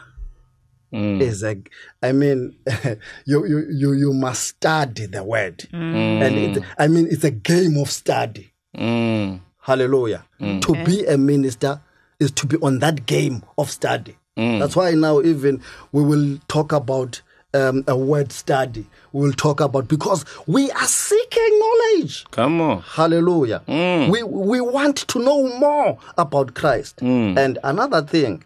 Mm. 0.94 1.22
is 1.22 1.44
a 1.44 1.58
i 2.02 2.14
mean 2.14 2.56
you, 3.26 3.46
you 3.46 3.66
you 3.70 3.92
you 3.94 4.14
must 4.14 4.44
study 4.44 5.06
the 5.06 5.22
word. 5.24 5.58
Mm. 5.74 6.22
And 6.22 6.36
it, 6.58 6.64
i 6.78 6.88
mean 6.88 7.08
it's 7.12 7.24
a 7.26 7.32
game 7.32 7.78
of 7.78 7.90
study. 7.92 8.54
Mm. 8.76 9.42
hallelujah. 9.60 10.24
Mm. 10.40 10.62
To 10.62 10.84
be 10.86 11.06
a 11.06 11.18
minister 11.18 11.82
is 12.20 12.32
to 12.32 12.48
be 12.48 12.58
on 12.58 12.80
that 12.80 13.06
game 13.06 13.44
of 13.58 13.70
study. 13.70 14.16
That's 14.38 14.76
why 14.76 14.92
now 14.92 15.20
even 15.22 15.62
we 15.92 16.04
will 16.04 16.38
talk 16.48 16.72
about 16.72 17.22
um, 17.56 17.84
a 17.88 17.98
word 17.98 18.32
study. 18.32 18.86
We 19.12 19.22
will 19.26 19.34
talk 19.34 19.60
about 19.62 19.88
because 19.88 20.26
we 20.46 20.70
are 20.72 20.86
seeking 20.86 21.60
knowledge. 21.60 22.26
Come 22.32 22.62
on. 22.62 22.82
Hallelujah. 22.82 23.64
We 23.68 24.22
we 24.24 24.62
want 24.62 24.98
to 25.08 25.20
know 25.20 25.58
more 25.58 25.98
about 26.18 26.54
Christ. 26.54 27.02
And 27.02 27.58
another 27.64 28.02
thing, 28.04 28.44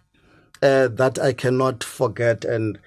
that 0.62 1.20
I 1.20 1.34
cannot 1.34 1.84
forget 1.84 2.46
and 2.46 2.77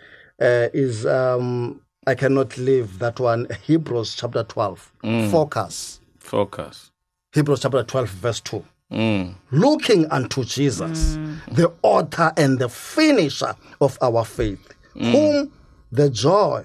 uh, 0.40 0.69
is 0.73 1.07
um, 1.07 1.81
I 2.07 2.14
cannot 2.14 2.57
leave 2.59 2.99
that 2.99 3.21
one. 3.21 3.47
Hebrews 3.62 4.14
chapter 4.14 4.45
12. 4.45 4.93
Focus. 5.31 6.00
Focus. 6.19 6.90
Hebrews 7.33 7.61
chapter 7.61 7.83
12, 7.83 8.09
verse 8.11 8.40
2. 8.40 8.64
Mm. 8.93 9.35
Looking 9.50 10.07
unto 10.11 10.45
Jesus, 10.45 11.16
the 11.50 11.73
author 11.83 12.33
and 12.37 12.59
the 12.59 12.69
finisher 12.69 13.54
of 13.81 13.99
our 14.00 14.25
faith, 14.25 14.75
whom 14.93 15.50
the 15.90 16.11
joy 16.11 16.64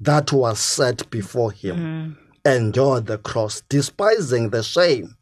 that 0.00 0.32
was 0.32 0.58
set 0.60 1.10
before 1.10 1.52
him 1.52 2.16
endured 2.44 3.06
the 3.06 3.18
cross, 3.18 3.62
despising 3.68 4.50
the 4.50 4.62
shame, 4.62 5.16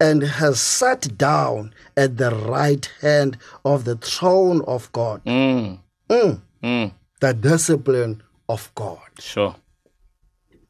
and 0.00 0.22
has 0.22 0.60
sat 0.60 1.16
down 1.16 1.72
at 1.96 2.16
the 2.16 2.30
right 2.30 2.90
hand 3.00 3.38
of 3.64 3.84
the 3.84 3.96
throne 3.96 4.62
of 4.66 4.90
God. 4.92 5.24
Mm. 5.24 5.78
Mm. 6.08 6.40
Mm. 6.62 6.92
The 7.20 7.34
discipline 7.34 8.22
of 8.48 8.70
God. 8.74 8.98
Sure. 9.18 9.54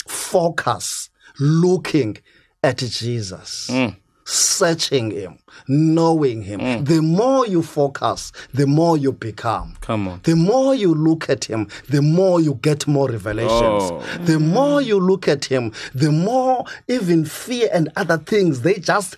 Focus, 0.06 1.10
looking 1.40 2.18
at 2.62 2.78
Jesus. 2.78 3.68
Mm. 3.70 3.96
Searching 4.26 5.10
him, 5.10 5.38
knowing 5.68 6.42
him. 6.42 6.60
Mm. 6.60 6.86
The 6.86 7.02
more 7.02 7.46
you 7.46 7.62
focus, 7.62 8.32
the 8.54 8.66
more 8.66 8.96
you 8.96 9.12
become. 9.12 9.76
Come 9.82 10.08
on. 10.08 10.20
The 10.22 10.34
more 10.34 10.74
you 10.74 10.94
look 10.94 11.28
at 11.28 11.44
him, 11.44 11.68
the 11.90 12.00
more 12.00 12.40
you 12.40 12.54
get 12.54 12.86
more 12.86 13.08
revelations. 13.10 13.50
Oh. 13.92 14.02
The 14.24 14.38
more 14.40 14.80
you 14.80 14.98
look 14.98 15.28
at 15.28 15.44
him, 15.44 15.72
the 15.94 16.10
more 16.10 16.64
even 16.88 17.26
fear 17.26 17.68
and 17.72 17.90
other 17.96 18.16
things, 18.16 18.62
they 18.62 18.74
just 18.78 19.16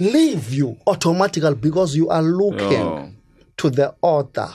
leave 0.00 0.52
you 0.52 0.78
automatically 0.86 1.54
because 1.54 1.94
you 1.94 2.08
are 2.08 2.22
looking 2.22 2.82
Oh. 2.82 3.10
to 3.58 3.68
the 3.70 3.94
author 4.00 4.48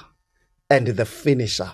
and 0.72 0.88
the 0.88 1.06
finisher 1.06 1.72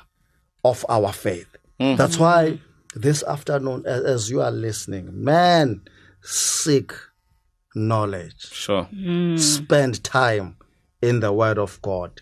of 0.65 0.85
our 0.89 1.13
faith. 1.13 1.47
Mm. 1.79 1.95
That's 1.95 2.19
why 2.19 2.59
this 2.95 3.23
afternoon, 3.23 3.85
as 3.85 4.29
you 4.29 4.41
are 4.41 4.51
listening, 4.51 5.23
man, 5.23 5.81
seek 6.21 6.91
knowledge 7.75 8.47
Sure. 8.51 8.83
Hmm. 8.83 9.37
spend 9.37 10.03
time 10.03 10.57
in 11.01 11.19
the 11.19 11.31
Word 11.31 11.57
of 11.57 11.81
God. 11.81 12.21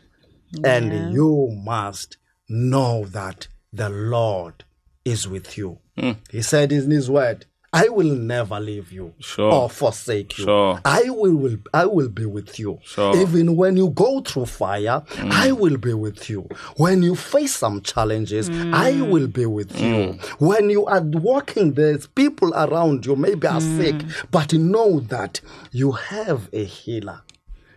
And 0.64 1.14
you 1.14 1.50
must 1.64 2.18
know 2.48 3.06
that 3.06 3.48
the 3.74 3.90
Lord 3.90 4.64
is 5.04 5.28
with 5.28 5.58
you. 5.58 5.80
Hmm. 5.98 6.12
He 6.32 6.42
said 6.42 6.72
in 6.72 6.90
His 6.92 7.10
Word, 7.10 7.46
I 7.74 7.90
will 7.90 8.08
never 8.16 8.60
leave 8.60 8.92
you 8.92 9.14
Sure. 9.20 9.52
or 9.52 9.70
forsake 9.70 10.38
you. 10.38 10.46
Sure. 10.46 10.80
I 10.86 11.10
will, 11.10 11.36
will 11.36 11.58
I 11.74 11.86
will 11.86 12.08
be 12.10 12.26
with 12.26 12.58
you. 12.60 12.80
Sure. 12.84 13.16
Even 13.18 13.56
when 13.58 13.76
you 13.78 13.90
go 13.90 14.22
through 14.22 14.46
fire, 14.46 15.04
mm. 15.08 15.32
I 15.32 15.52
will 15.52 15.78
be 15.78 15.94
with 15.94 16.30
you. 16.30 16.48
When 16.78 17.04
you 17.04 17.16
face 17.16 17.56
some 17.56 17.82
challenges, 17.82 18.50
mm. 18.50 18.74
I 18.74 19.02
will 19.02 19.28
be 19.28 19.46
with 19.46 19.80
you. 19.80 19.94
Mm. 19.96 20.24
When 20.40 20.70
you 20.70 20.86
are 20.86 21.02
walking, 21.02 21.74
there's 21.74 22.08
people 22.08 22.54
around 22.54 23.06
you, 23.06 23.16
maybe 23.16 23.46
are 23.48 23.62
sick, 23.62 23.96
but 24.32 24.54
know 24.54 25.02
that 25.02 25.42
you 25.72 25.92
have 25.92 26.50
a 26.54 26.64
healer. 26.64 27.22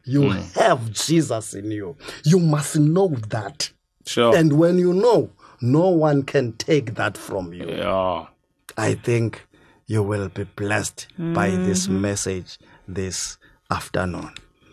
You 0.04 0.30
have 0.30 0.92
Jesus 0.92 1.52
in 1.54 1.70
you. 1.72 1.96
You 2.24 2.38
must 2.38 2.78
know 2.78 3.08
that. 3.28 3.70
Sure. 4.06 4.34
And 4.36 4.54
when 4.54 4.78
you 4.78 4.92
know, 4.92 5.30
no 5.60 5.88
one 5.88 6.22
can 6.22 6.52
take 6.54 6.94
that 6.94 7.18
from 7.18 7.52
you. 7.52 7.68
yeah. 7.68 8.26
I 8.78 8.94
think 8.94 9.46
you 9.90 10.04
will 10.04 10.28
be 10.28 10.44
blessed 10.44 11.08
by 11.18 11.50
this 11.50 11.88
mm-hmm. 11.88 12.00
message 12.00 12.58
this 12.86 13.38
afternoon. 13.72 14.30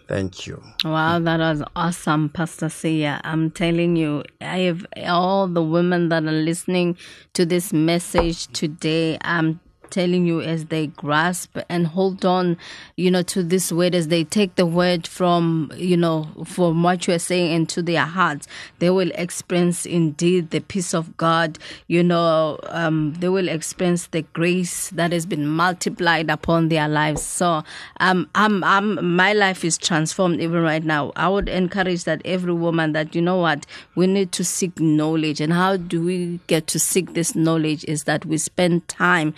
Thank 0.08 0.46
you. 0.46 0.62
Wow, 0.86 1.18
that 1.18 1.40
was 1.40 1.64
awesome, 1.76 2.30
Pastor 2.30 2.70
Sia. 2.70 3.20
I'm 3.24 3.50
telling 3.50 3.96
you, 3.96 4.24
I 4.42 4.60
have 4.60 4.86
all 5.08 5.48
the 5.48 5.64
women 5.64 6.10
that 6.10 6.24
are 6.24 6.32
listening 6.32 6.98
to 7.34 7.48
this 7.48 7.74
message 7.74 8.46
today. 8.54 9.18
I'm 9.22 9.60
telling 9.90 10.26
you 10.26 10.42
as 10.42 10.66
they 10.66 10.88
grasp 10.88 11.58
and 11.70 11.88
hold 11.88 12.26
on, 12.26 12.58
you 12.96 13.12
know, 13.12 13.22
to 13.24 13.44
this 13.44 13.72
word, 13.72 13.96
as 13.96 14.08
they 14.08 14.24
take 14.24 14.56
the 14.56 14.66
word 14.66 15.08
from, 15.08 15.72
you 15.76 15.98
know, 15.98 16.28
from 16.46 16.84
what 16.84 17.08
you 17.08 17.14
are 17.14 17.20
saying 17.20 17.52
into 17.52 17.82
their 17.82 18.06
hearts, 18.06 18.48
they 18.80 18.90
will 18.90 19.12
experience 19.16 19.86
indeed 19.86 20.50
the 20.52 20.60
peace 20.60 20.94
of 20.94 21.16
God. 21.18 21.60
You 21.88 22.04
know, 22.04 22.60
um, 22.70 23.14
they 23.20 23.30
will 23.30 23.50
experience 23.50 24.08
the 24.08 24.22
grace 24.34 24.90
that 24.92 25.12
has 25.12 25.26
been 25.26 25.48
multiplied 25.48 26.30
upon 26.30 26.70
their 26.70 26.88
lives. 26.88 27.22
So, 27.22 27.64
um, 28.00 28.30
I'm, 28.36 28.64
I'm, 28.64 29.16
my 29.16 29.34
life 29.34 29.64
is 29.64 29.78
transformed 29.78 30.42
even 30.42 30.62
right 30.62 30.84
now. 30.84 31.12
I 31.16 31.28
would 31.30 31.50
encourage 31.50 32.04
that 32.04 32.22
every 32.26 32.54
woman 32.54 32.94
that, 32.94 33.16
you 33.16 33.22
know 33.22 33.38
what, 33.38 33.66
we 33.96 34.08
need 34.08 34.32
to 34.34 34.44
seek 34.44 34.80
knowledge. 34.80 35.42
And 35.42 35.54
how 35.54 35.78
do 35.78 36.04
we 36.04 36.40
get 36.48 36.68
to 36.68 36.80
seek 36.80 37.14
this 37.14 37.36
knowledge 37.36 37.84
is 37.86 38.04
that 38.04 38.26
we 38.26 38.38
spend 38.38 38.88
time, 38.88 39.34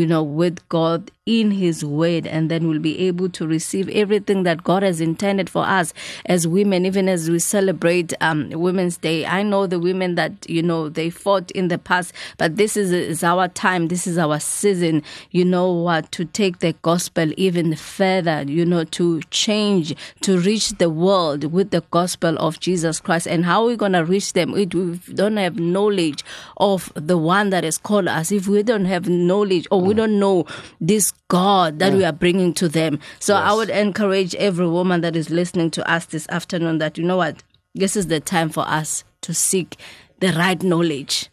you 0.00 0.06
know, 0.06 0.22
with 0.22 0.66
God 0.68 1.10
in 1.26 1.50
His 1.50 1.84
Word, 1.84 2.26
and 2.26 2.50
then 2.50 2.68
we'll 2.68 2.78
be 2.78 2.98
able 3.00 3.28
to 3.30 3.46
receive 3.46 3.88
everything 3.90 4.44
that 4.44 4.64
God 4.64 4.82
has 4.82 5.00
intended 5.00 5.50
for 5.50 5.64
us 5.64 5.92
as 6.26 6.48
women, 6.48 6.86
even 6.86 7.08
as 7.08 7.30
we 7.30 7.38
celebrate 7.38 8.12
um, 8.20 8.50
Women's 8.50 8.96
Day. 8.96 9.26
I 9.26 9.42
know 9.42 9.66
the 9.66 9.78
women 9.78 10.14
that, 10.14 10.48
you 10.48 10.62
know, 10.62 10.88
they 10.88 11.10
fought 11.10 11.50
in 11.52 11.68
the 11.68 11.78
past, 11.78 12.12
but 12.38 12.56
this 12.56 12.76
is, 12.76 12.92
is 12.92 13.22
our 13.24 13.48
time, 13.48 13.88
this 13.88 14.06
is 14.06 14.18
our 14.18 14.40
season, 14.40 15.02
you 15.30 15.44
know 15.44 15.72
what, 15.72 16.10
to 16.12 16.24
take 16.24 16.58
the 16.58 16.72
gospel 16.82 17.32
even 17.36 17.76
further, 17.76 18.42
you 18.42 18.64
know, 18.64 18.84
to 18.84 19.20
change, 19.30 19.94
to 20.22 20.38
reach 20.38 20.70
the 20.78 20.90
world 20.90 21.52
with 21.52 21.70
the 21.70 21.82
gospel 21.90 22.36
of 22.38 22.58
Jesus 22.58 23.00
Christ. 23.00 23.26
And 23.26 23.44
how 23.44 23.64
we're 23.64 23.72
we 23.72 23.76
going 23.76 23.92
to 23.92 24.04
reach 24.04 24.34
them 24.34 24.52
we 24.52 24.66
don't 24.66 25.36
have 25.38 25.58
knowledge 25.58 26.24
of 26.58 26.92
the 26.94 27.16
one 27.16 27.50
that 27.50 27.64
has 27.64 27.78
called 27.78 28.08
us, 28.08 28.30
if 28.30 28.48
we 28.48 28.62
don't 28.62 28.84
have 28.84 29.08
knowledge 29.08 29.66
or 29.70 29.80
we 29.80 29.94
don't 29.94 30.18
know 30.18 30.44
this 30.80 31.11
God 31.28 31.78
that 31.78 31.92
we 31.98 32.04
are 32.04 32.12
bringing 32.12 32.52
to 32.54 32.68
them. 32.68 32.98
So 33.18 33.34
I 33.34 33.54
would 33.54 33.70
encourage 33.70 34.34
every 34.34 34.68
woman 34.68 35.00
that 35.00 35.16
is 35.16 35.30
listening 35.30 35.70
to 35.72 35.90
us 35.90 36.04
this 36.06 36.26
afternoon 36.28 36.78
that, 36.78 36.98
you 36.98 37.04
know 37.04 37.16
what, 37.16 37.42
this 37.74 37.96
is 37.96 38.08
the 38.08 38.20
time 38.20 38.50
for 38.50 38.68
us 38.68 39.02
to 39.22 39.32
seek 39.32 39.76
the 40.20 40.32
right 40.32 40.62
knowledge, 40.62 41.30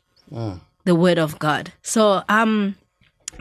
the 0.86 0.96
word 0.96 1.18
of 1.20 1.38
God. 1.40 1.74
So, 1.82 2.24
um, 2.30 2.76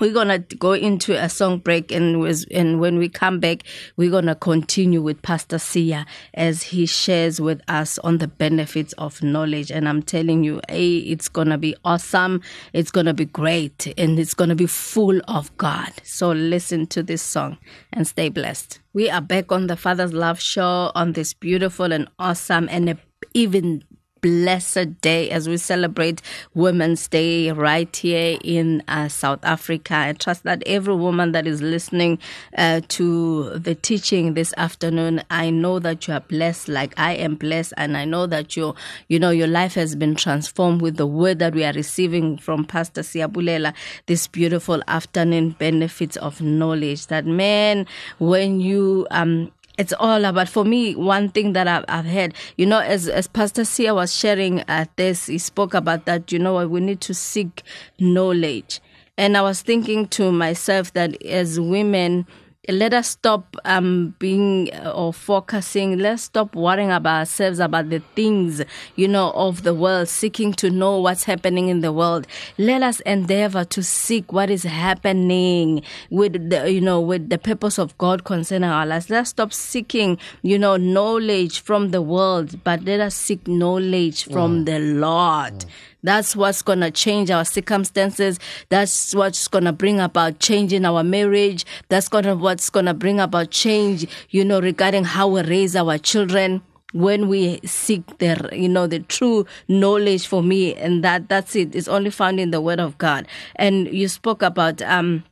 we're 0.00 0.12
gonna 0.12 0.38
go 0.38 0.72
into 0.72 1.12
a 1.12 1.28
song 1.28 1.58
break, 1.58 1.90
and 1.92 2.20
was 2.20 2.44
and 2.50 2.80
when 2.80 2.98
we 2.98 3.08
come 3.08 3.40
back, 3.40 3.62
we're 3.96 4.11
gonna 4.11 4.34
continue 4.34 5.02
with 5.02 5.22
Pastor 5.22 5.58
Sia 5.58 6.06
as 6.34 6.62
he 6.62 6.87
shares 6.87 7.40
with 7.40 7.61
us 7.68 7.98
on 7.98 8.18
the 8.18 8.28
benefits 8.28 8.92
of 8.94 9.22
knowledge. 9.22 9.70
And 9.70 9.88
I'm 9.88 10.02
telling 10.02 10.44
you, 10.44 10.61
a 10.68 10.96
it's 10.98 11.28
gonna 11.28 11.58
be 11.58 11.74
awesome, 11.84 12.42
it's 12.72 12.90
gonna 12.90 13.14
be 13.14 13.24
great, 13.24 13.92
and 13.98 14.18
it's 14.18 14.34
gonna 14.34 14.54
be 14.54 14.66
full 14.66 15.20
of 15.28 15.56
God. 15.56 15.92
So 16.04 16.30
listen 16.30 16.87
to 16.88 17.02
this 17.02 17.22
song 17.22 17.58
and 17.92 18.06
stay 18.06 18.28
blessed. 18.28 18.80
We 18.92 19.11
are 19.11 19.20
back 19.20 19.52
on 19.52 19.66
the 19.66 19.76
Father's 19.76 20.12
Love 20.12 20.40
Show 20.40 20.90
on 20.94 21.12
this 21.12 21.32
beautiful 21.34 21.92
and 21.92 22.08
awesome 22.18 22.68
and 22.70 22.98
even 23.34 23.84
blessed 24.20 25.00
day 25.00 25.31
as 25.31 25.48
we 25.48 25.57
celebrate 25.57 26.22
Women's 26.54 27.07
Day 27.09 27.50
right 27.50 27.94
here 27.94 28.38
in 28.42 28.83
uh, 28.88 29.09
South 29.09 29.40
Africa. 29.42 29.94
I 29.94 30.12
trust 30.12 30.44
that 30.44 30.62
every 30.66 30.94
woman 30.94 31.33
that 31.33 31.46
is 31.46 31.62
listening 31.62 32.18
uh, 32.57 32.81
to 32.88 33.50
the 33.59 33.74
teaching 33.74 34.35
this 34.35 34.54
afternoon, 34.57 35.22
I 35.31 35.50
know 35.50 35.78
that 35.78 36.07
you 36.07 36.14
are 36.14 36.20
blessed 36.20 36.68
like 36.68 36.94
I 36.98 37.14
am 37.14 37.37
blessed, 37.37 37.74
and 37.76 37.96
I 37.96 38.04
know 38.04 38.26
that 38.26 38.57
your, 38.57 38.74
you 39.09 39.18
know, 39.18 39.31
your 39.31 39.46
life 39.46 39.74
has 39.74 39.94
been 39.94 40.14
transformed 40.14 40.83
with 40.83 40.96
the 40.96 41.07
word 41.07 41.38
that 41.38 41.54
we 41.54 41.64
are 41.64 41.72
receiving 41.72 42.38
from 42.38 42.64
Pastor 42.64 43.02
Siabulela 43.02 43.74
this 44.07 44.26
beautiful 44.26 44.83
afternoon 44.88 45.50
benefits 45.50 46.16
of 46.16 46.40
knowledge. 46.40 47.07
That 47.09 47.26
man, 47.26 47.87
when 48.18 48.61
you 48.61 49.07
um 49.11 49.50
it's 49.79 49.95
all 49.99 50.25
about 50.25 50.49
for 50.49 50.64
me 50.64 50.95
one 50.97 51.29
thing 51.31 51.53
that 51.55 51.69
I've, 51.69 51.85
I've 51.88 52.05
heard 52.05 52.35
you 52.57 52.67
know 52.67 52.81
as 52.81 53.09
as 53.09 53.27
pastor 53.27 53.64
sia 53.64 53.95
was 53.95 54.14
sharing 54.14 54.61
at 54.69 54.95
this 54.97 55.27
he 55.27 55.38
spoke 55.38 55.73
about 55.73 56.05
that 56.05 56.31
you 56.33 56.38
know 56.38 56.67
we 56.67 56.81
need 56.81 57.01
to 57.03 57.14
seek 57.14 57.62
knowledge. 57.99 58.81
And 59.17 59.37
i 59.37 59.43
was 59.43 59.62
thinking 59.62 60.07
to 60.09 60.31
myself 60.31 60.93
that 60.93 61.21
as 61.25 61.59
women 61.59 62.27
let 62.66 62.92
us 62.92 63.09
stop 63.09 63.57
um, 63.64 64.14
being 64.18 64.71
uh, 64.75 64.90
or 64.90 65.12
focusing. 65.12 65.99
Let's 65.99 66.25
stop 66.25 66.55
worrying 66.55 66.90
about 66.90 67.21
ourselves 67.21 67.61
about 67.61 67.88
the 67.88 68.01
things, 68.14 68.62
you 68.97 69.09
know, 69.09 69.31
of 69.31 69.62
the 69.62 69.73
world, 69.75 70.09
seeking 70.09 70.53
to 70.55 70.68
know 70.68 70.99
what's 70.99 71.25
happening 71.25 71.68
in 71.68 71.81
the 71.81 71.92
world. 71.92 72.27
Let 72.59 72.83
us 72.83 73.01
endeavor 73.01 73.64
to 73.66 73.83
seek 73.83 74.33
what 74.33 74.51
is 74.51 74.64
happening 74.64 75.83
with 76.11 76.51
the, 76.51 76.71
you 76.71 76.81
know, 76.81 77.01
with 77.01 77.31
the 77.31 77.38
purpose 77.38 77.79
of 77.79 77.97
God 77.97 78.25
concerning 78.25 78.68
our 78.68 78.85
lives. 78.85 79.09
Let's 79.09 79.31
stop 79.31 79.53
seeking, 79.53 80.18
you 80.42 80.59
know, 80.59 80.77
knowledge 80.77 81.61
from 81.61 81.90
the 81.90 82.03
world, 82.03 82.62
but 82.64 82.85
let 82.85 83.01
us 83.01 83.14
seek 83.14 83.47
knowledge 83.47 84.25
from 84.25 84.64
the 84.64 84.79
Lord. 84.79 85.64
That's 86.02 86.37
what's 86.37 86.62
going 86.62 86.80
to 86.80 86.90
change 86.90 87.30
our 87.30 87.44
circumstances. 87.44 88.38
That's 88.68 89.14
what's 89.14 89.48
going 89.48 89.64
to 89.64 89.72
bring 89.72 90.00
about 90.00 90.38
change 90.38 90.72
in 90.72 90.84
our 90.84 91.02
marriage. 91.02 91.64
That's 91.88 92.08
going 92.08 92.24
to 92.24 92.37
what's 92.37 92.70
going 92.70 92.87
to 92.87 92.94
bring 92.94 93.20
about 93.20 93.50
change, 93.50 94.06
you 94.30 94.44
know, 94.44 94.61
regarding 94.61 95.04
how 95.04 95.28
we 95.28 95.42
raise 95.42 95.74
our 95.76 95.98
children. 95.98 96.62
when 96.94 97.28
we 97.28 97.61
seek 97.66 98.16
the 98.16 98.48
you 98.50 98.68
know 98.68 98.87
the 98.87 99.00
true 99.00 99.44
knowledge 99.68 100.26
for 100.26 100.42
me 100.42 100.74
and 100.74 101.04
that 101.04 101.28
that's 101.28 101.54
it 101.54 101.74
it's 101.76 101.87
only 101.87 102.08
found 102.08 102.40
in 102.40 102.50
the 102.50 102.62
word 102.62 102.80
of 102.80 102.96
god 102.96 103.26
and 103.56 103.92
you 103.92 104.08
spoke 104.08 104.40
about 104.40 104.80
um 104.80 105.22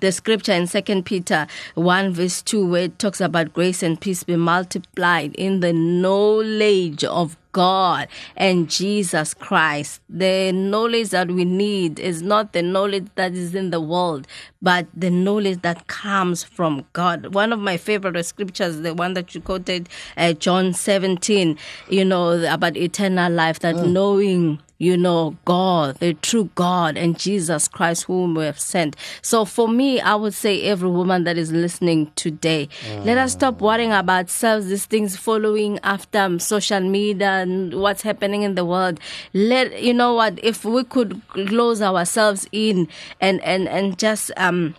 the 0.00 0.10
scripture 0.10 0.52
in 0.52 0.66
second 0.66 1.04
peter 1.04 1.46
1 1.74 2.12
verse 2.12 2.42
2 2.42 2.66
where 2.66 2.82
it 2.84 2.98
talks 2.98 3.20
about 3.20 3.52
grace 3.52 3.82
and 3.82 4.00
peace 4.00 4.22
be 4.24 4.36
multiplied 4.36 5.34
in 5.36 5.60
the 5.60 5.72
knowledge 5.72 7.04
of 7.04 7.36
God 7.52 8.08
and 8.36 8.68
Jesus 8.68 9.34
Christ. 9.34 10.00
The 10.08 10.52
knowledge 10.52 11.10
that 11.10 11.30
we 11.30 11.44
need 11.44 12.00
is 12.00 12.22
not 12.22 12.52
the 12.52 12.62
knowledge 12.62 13.08
that 13.14 13.32
is 13.32 13.54
in 13.54 13.70
the 13.70 13.80
world, 13.80 14.26
but 14.60 14.86
the 14.96 15.10
knowledge 15.10 15.60
that 15.62 15.86
comes 15.86 16.42
from 16.42 16.86
God. 16.94 17.34
One 17.34 17.52
of 17.52 17.60
my 17.60 17.76
favorite 17.76 18.24
scriptures, 18.24 18.80
the 18.80 18.94
one 18.94 19.12
that 19.14 19.34
you 19.34 19.40
quoted, 19.40 19.88
uh, 20.16 20.32
John 20.32 20.72
17, 20.72 21.58
you 21.88 22.04
know, 22.04 22.42
about 22.52 22.76
eternal 22.76 23.30
life, 23.30 23.60
that 23.60 23.76
knowing 23.86 24.60
you 24.82 24.96
know, 24.96 25.36
God, 25.44 25.98
the 26.00 26.14
true 26.14 26.50
God, 26.56 26.96
and 26.96 27.16
Jesus 27.16 27.68
Christ, 27.68 28.02
whom 28.02 28.34
we 28.34 28.44
have 28.46 28.58
sent. 28.58 28.96
So 29.22 29.44
for 29.44 29.68
me, 29.68 30.00
I 30.00 30.16
would 30.16 30.34
say 30.34 30.64
every 30.64 30.90
woman 30.90 31.22
that 31.22 31.38
is 31.38 31.52
listening 31.52 32.10
today, 32.16 32.68
let 33.04 33.16
us 33.16 33.34
stop 33.34 33.60
worrying 33.60 33.92
about 33.92 34.28
selves, 34.28 34.66
these 34.66 34.86
things 34.86 35.16
following 35.16 35.78
after 35.84 36.18
um, 36.18 36.40
social 36.40 36.80
media 36.80 37.28
and 37.28 37.74
what's 37.80 38.02
happening 38.02 38.42
in 38.42 38.56
the 38.56 38.64
world. 38.64 38.98
Let 39.32 39.80
you 39.80 39.94
know 39.94 40.14
what 40.14 40.40
if 40.42 40.64
we 40.64 40.82
could 40.82 41.22
close 41.28 41.80
ourselves 41.80 42.48
in 42.50 42.88
and 43.20 43.40
and 43.42 43.68
and 43.68 43.96
just 43.96 44.32
um, 44.36 44.74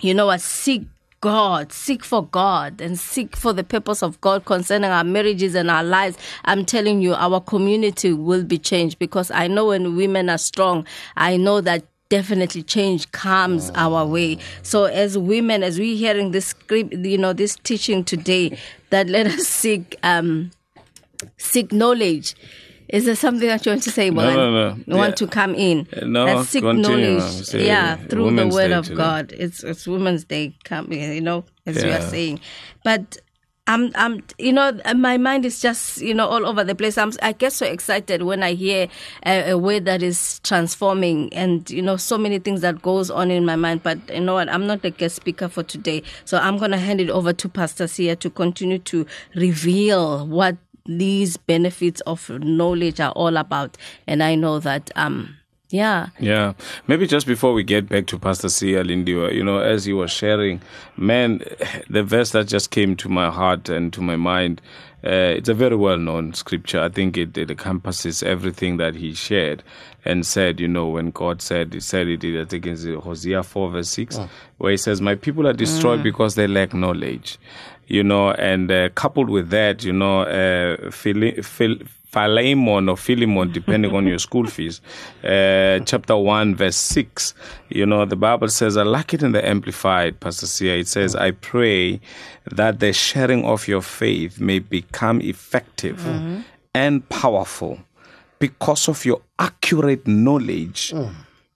you 0.00 0.14
know 0.14 0.26
what 0.26 0.40
seek 0.40 0.86
God, 1.20 1.72
seek 1.72 2.04
for 2.04 2.26
God 2.26 2.80
and 2.80 2.98
seek 2.98 3.36
for 3.36 3.52
the 3.52 3.64
purpose 3.64 4.02
of 4.02 4.20
God 4.20 4.44
concerning 4.44 4.90
our 4.90 5.04
marriages 5.04 5.54
and 5.54 5.70
our 5.70 5.82
lives, 5.82 6.16
I'm 6.44 6.64
telling 6.64 7.00
you, 7.00 7.14
our 7.14 7.40
community 7.40 8.12
will 8.12 8.44
be 8.44 8.58
changed 8.58 8.98
because 8.98 9.30
I 9.30 9.46
know 9.46 9.66
when 9.66 9.96
women 9.96 10.28
are 10.28 10.38
strong, 10.38 10.86
I 11.16 11.36
know 11.36 11.60
that 11.62 11.84
definitely 12.08 12.62
change 12.62 13.10
comes 13.12 13.70
our 13.74 14.06
way. 14.06 14.38
So 14.62 14.84
as 14.84 15.18
women, 15.18 15.62
as 15.62 15.78
we're 15.78 15.96
hearing 15.96 16.30
this 16.30 16.46
script, 16.46 16.94
you 16.94 17.18
know, 17.18 17.32
this 17.32 17.56
teaching 17.56 18.04
today, 18.04 18.58
that 18.90 19.08
let 19.08 19.26
us 19.26 19.46
seek 19.46 19.96
um 20.02 20.50
seek 21.36 21.72
knowledge. 21.72 22.34
Is 22.88 23.04
there 23.06 23.16
something 23.16 23.48
that 23.48 23.64
you 23.66 23.72
want 23.72 23.82
to 23.84 23.90
say, 23.90 24.10
Well, 24.10 24.34
No, 24.36 24.50
no, 24.50 24.70
no. 24.74 24.84
You 24.86 24.96
want 24.96 25.10
Yeah. 25.12 25.14
to 25.16 25.26
come 25.26 25.54
in? 25.54 25.86
No, 26.04 26.24
Let's 26.26 26.50
seek 26.50 26.62
continue. 26.62 27.16
knowledge. 27.18 27.44
Say 27.44 27.66
yeah, 27.66 27.96
through 27.96 28.34
the 28.36 28.46
word 28.46 28.68
Day 28.68 28.74
of 28.74 28.84
today. 28.86 28.96
God. 28.96 29.32
It's 29.36 29.64
it's 29.64 29.86
Women's 29.86 30.24
Day, 30.24 30.54
come, 30.64 30.92
you 30.92 31.20
know, 31.20 31.44
as 31.66 31.76
we 31.82 31.90
are 31.90 32.00
saying. 32.00 32.40
But 32.84 33.18
I'm, 33.68 33.90
I'm, 33.96 34.22
you 34.38 34.52
know, 34.52 34.78
my 34.94 35.18
mind 35.18 35.44
is 35.44 35.60
just, 35.60 36.00
you 36.00 36.14
know, 36.14 36.28
all 36.28 36.46
over 36.46 36.62
the 36.62 36.76
place. 36.76 36.96
I'm, 36.96 37.10
I 37.20 37.32
get 37.32 37.52
so 37.52 37.66
excited 37.66 38.22
when 38.22 38.44
I 38.44 38.52
hear 38.52 38.86
a, 39.24 39.50
a 39.50 39.58
word 39.58 39.86
that 39.86 40.04
is 40.04 40.38
transforming, 40.44 41.32
and 41.34 41.68
you 41.68 41.82
know, 41.82 41.96
so 41.96 42.16
many 42.16 42.38
things 42.38 42.60
that 42.60 42.80
goes 42.80 43.10
on 43.10 43.32
in 43.32 43.44
my 43.44 43.56
mind. 43.56 43.82
But 43.82 43.98
you 44.08 44.20
know 44.20 44.34
what? 44.34 44.48
I'm 44.48 44.68
not 44.68 44.82
the 44.82 44.90
guest 44.90 45.16
speaker 45.16 45.48
for 45.48 45.64
today, 45.64 46.04
so 46.24 46.38
I'm 46.38 46.58
gonna 46.58 46.78
hand 46.78 47.00
it 47.00 47.10
over 47.10 47.32
to 47.32 47.48
Pastor 47.48 47.88
Sia 47.88 48.14
to 48.14 48.30
continue 48.30 48.78
to 48.78 49.04
reveal 49.34 50.28
what 50.28 50.56
these 50.88 51.36
benefits 51.36 52.00
of 52.02 52.28
knowledge 52.30 53.00
are 53.00 53.12
all 53.12 53.36
about. 53.36 53.76
And 54.06 54.22
I 54.22 54.34
know 54.34 54.58
that, 54.60 54.90
um, 54.96 55.36
yeah, 55.70 56.08
Yeah, 56.20 56.52
maybe 56.86 57.06
just 57.08 57.26
before 57.26 57.52
we 57.52 57.64
get 57.64 57.88
back 57.88 58.06
to 58.06 58.18
Pastor 58.18 58.48
Sia 58.48 58.84
Lindiwe, 58.84 59.34
you 59.34 59.42
know, 59.42 59.58
as 59.58 59.86
you 59.86 59.96
were 59.96 60.06
sharing, 60.08 60.60
man, 60.96 61.42
the 61.90 62.04
verse 62.04 62.30
that 62.30 62.46
just 62.46 62.70
came 62.70 62.94
to 62.96 63.08
my 63.08 63.30
heart 63.30 63.68
and 63.68 63.92
to 63.92 64.00
my 64.00 64.14
mind, 64.16 64.62
uh, 65.04 65.34
it's 65.36 65.48
a 65.48 65.54
very 65.54 65.76
well 65.76 65.98
known 65.98 66.34
scripture. 66.34 66.80
I 66.80 66.88
think 66.88 67.16
it, 67.16 67.36
it 67.36 67.50
encompasses 67.50 68.22
everything 68.22 68.76
that 68.78 68.94
he 68.94 69.12
shared 69.14 69.62
and 70.04 70.24
said, 70.24 70.60
you 70.60 70.68
know, 70.68 70.86
when 70.88 71.10
God 71.10 71.42
said, 71.42 71.74
he 71.74 71.80
said 71.80 72.06
it, 72.08 72.24
I 72.24 72.44
think 72.44 72.66
it's 72.66 72.84
Hosea 72.84 73.42
4, 73.42 73.70
verse 73.70 73.88
6, 73.90 74.20
where 74.58 74.70
he 74.70 74.76
says, 74.76 75.00
My 75.00 75.14
people 75.16 75.46
are 75.46 75.52
destroyed 75.52 76.02
because 76.02 76.36
they 76.36 76.46
lack 76.46 76.74
knowledge. 76.74 77.38
You 77.86 78.02
know, 78.02 78.32
and 78.32 78.70
uh, 78.70 78.88
coupled 78.90 79.30
with 79.30 79.50
that, 79.50 79.84
you 79.84 79.92
know, 79.92 80.22
uh, 80.22 80.90
Phil, 80.90 81.40
Phil, 81.42 81.76
Philemon 82.06 82.88
or 82.88 82.96
Philemon, 82.96 83.52
depending 83.52 83.94
on 83.94 84.06
your 84.06 84.18
school 84.18 84.46
fees, 84.46 84.80
uh, 85.22 85.78
chapter 85.84 86.16
1, 86.16 86.54
verse 86.56 86.76
6. 86.76 87.34
You 87.68 87.84
know, 87.86 88.04
the 88.04 88.16
Bible 88.16 88.48
says, 88.48 88.76
I 88.76 88.84
like 88.84 89.12
it 89.12 89.22
in 89.22 89.32
the 89.32 89.46
Amplified, 89.46 90.18
Pastor 90.18 90.46
Sia. 90.46 90.76
It 90.78 90.88
says, 90.88 91.14
I 91.14 91.32
pray 91.32 92.00
that 92.50 92.80
the 92.80 92.92
sharing 92.92 93.44
of 93.44 93.68
your 93.68 93.82
faith 93.82 94.40
may 94.40 94.60
become 94.60 95.20
effective 95.20 96.04
and 96.74 97.06
powerful 97.08 97.78
because 98.38 98.88
of 98.88 99.04
your 99.04 99.20
accurate 99.38 100.06
knowledge 100.06 100.92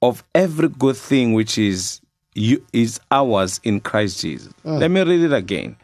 of 0.02 0.22
every 0.34 0.68
good 0.68 0.96
thing 0.96 1.32
which 1.32 1.58
is 1.58 2.00
you, 2.34 2.64
is 2.72 3.00
ours 3.10 3.60
in 3.64 3.80
Christ 3.80 4.20
Jesus. 4.20 4.52
Let 4.64 4.90
me 4.90 5.00
read 5.02 5.20
it 5.22 5.32
again. 5.32 5.76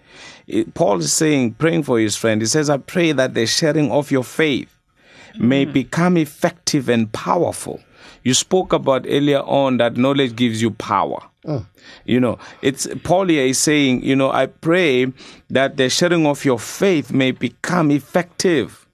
It- 0.47 0.75
Paul 0.75 1.01
is 1.01 1.13
saying, 1.13 1.55
praying 1.55 1.85
for 1.85 1.99
his 1.99 2.17
friend. 2.17 2.41
He 2.41 2.47
says, 2.47 2.71
I 2.71 2.79
pray 2.79 3.13
that 3.13 3.35
the 3.35 3.47
sharing 3.47 3.91
of 3.91 4.11
your 4.11 4.25
faith 4.25 4.73
may 5.39 5.67
mm. 5.67 5.73
become 5.73 6.17
effective 6.17 6.89
and 6.89 7.13
powerful. 7.13 7.81
You 8.23 8.35
spoke 8.35 8.73
about 8.73 9.07
earlier 9.09 9.41
on 9.41 9.77
that 9.79 9.97
knowledge 9.97 10.35
gives 10.35 10.61
you 10.61 10.71
power. 10.73 11.21
Mm. 11.45 11.67
You 12.05 12.21
know, 12.21 12.39
it's 12.63 12.89
Paul 13.05 13.27
here 13.27 13.47
is 13.47 13.59
saying, 13.59 14.03
you 14.03 14.17
know, 14.17 14.31
I 14.31 14.47
pray 14.47 15.13
that 15.51 15.77
the 15.77 15.89
sharing 15.89 16.27
of 16.27 16.45
your 16.45 16.59
faith 16.59 17.13
may 17.13 17.31
become 17.31 17.91
effective 17.91 18.87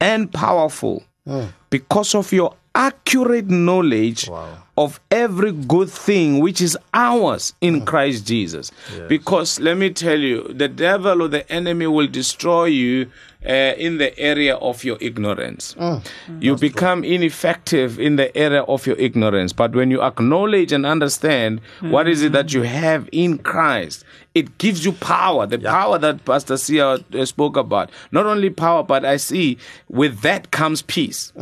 and 0.00 0.32
powerful 0.32 1.02
mm. 1.26 1.52
because 1.70 2.14
of 2.14 2.32
your 2.32 2.54
accurate 2.74 3.48
knowledge 3.48 4.28
of 4.76 4.98
every 5.10 5.52
good 5.52 5.88
thing 5.88 6.40
which 6.40 6.60
is 6.60 6.76
ours 6.92 7.54
in 7.60 7.84
Christ 7.86 8.26
Jesus. 8.26 8.72
Because 9.08 9.60
let 9.60 9.76
me 9.76 9.90
tell 9.90 10.18
you, 10.18 10.42
the 10.52 10.66
devil 10.68 11.22
or 11.22 11.28
the 11.28 11.50
enemy 11.52 11.86
will 11.86 12.08
destroy 12.08 12.64
you 12.66 13.06
uh, 13.46 13.74
in 13.76 13.98
the 13.98 14.18
area 14.18 14.56
of 14.56 14.82
your 14.84 14.96
ignorance. 15.00 15.76
You 16.40 16.56
become 16.56 17.04
ineffective 17.04 18.00
in 18.00 18.16
the 18.16 18.34
area 18.36 18.62
of 18.62 18.86
your 18.86 18.96
ignorance. 18.98 19.52
But 19.52 19.74
when 19.74 19.90
you 19.90 20.02
acknowledge 20.02 20.72
and 20.72 20.84
understand 20.86 21.60
what 21.80 22.08
is 22.08 22.22
it 22.22 22.32
that 22.32 22.52
you 22.54 22.62
have 22.62 23.08
in 23.12 23.38
Christ, 23.38 24.02
it 24.34 24.58
gives 24.58 24.84
you 24.84 24.92
power. 24.92 25.46
The 25.46 25.58
power 25.58 25.98
that 25.98 26.24
Pastor 26.24 26.56
Sia 26.56 26.98
uh, 27.14 27.24
spoke 27.26 27.56
about. 27.56 27.90
Not 28.10 28.26
only 28.26 28.50
power, 28.50 28.82
but 28.82 29.04
I 29.04 29.18
see 29.18 29.58
with 29.88 30.20
that 30.22 30.50
comes 30.50 30.82
peace. 30.82 31.32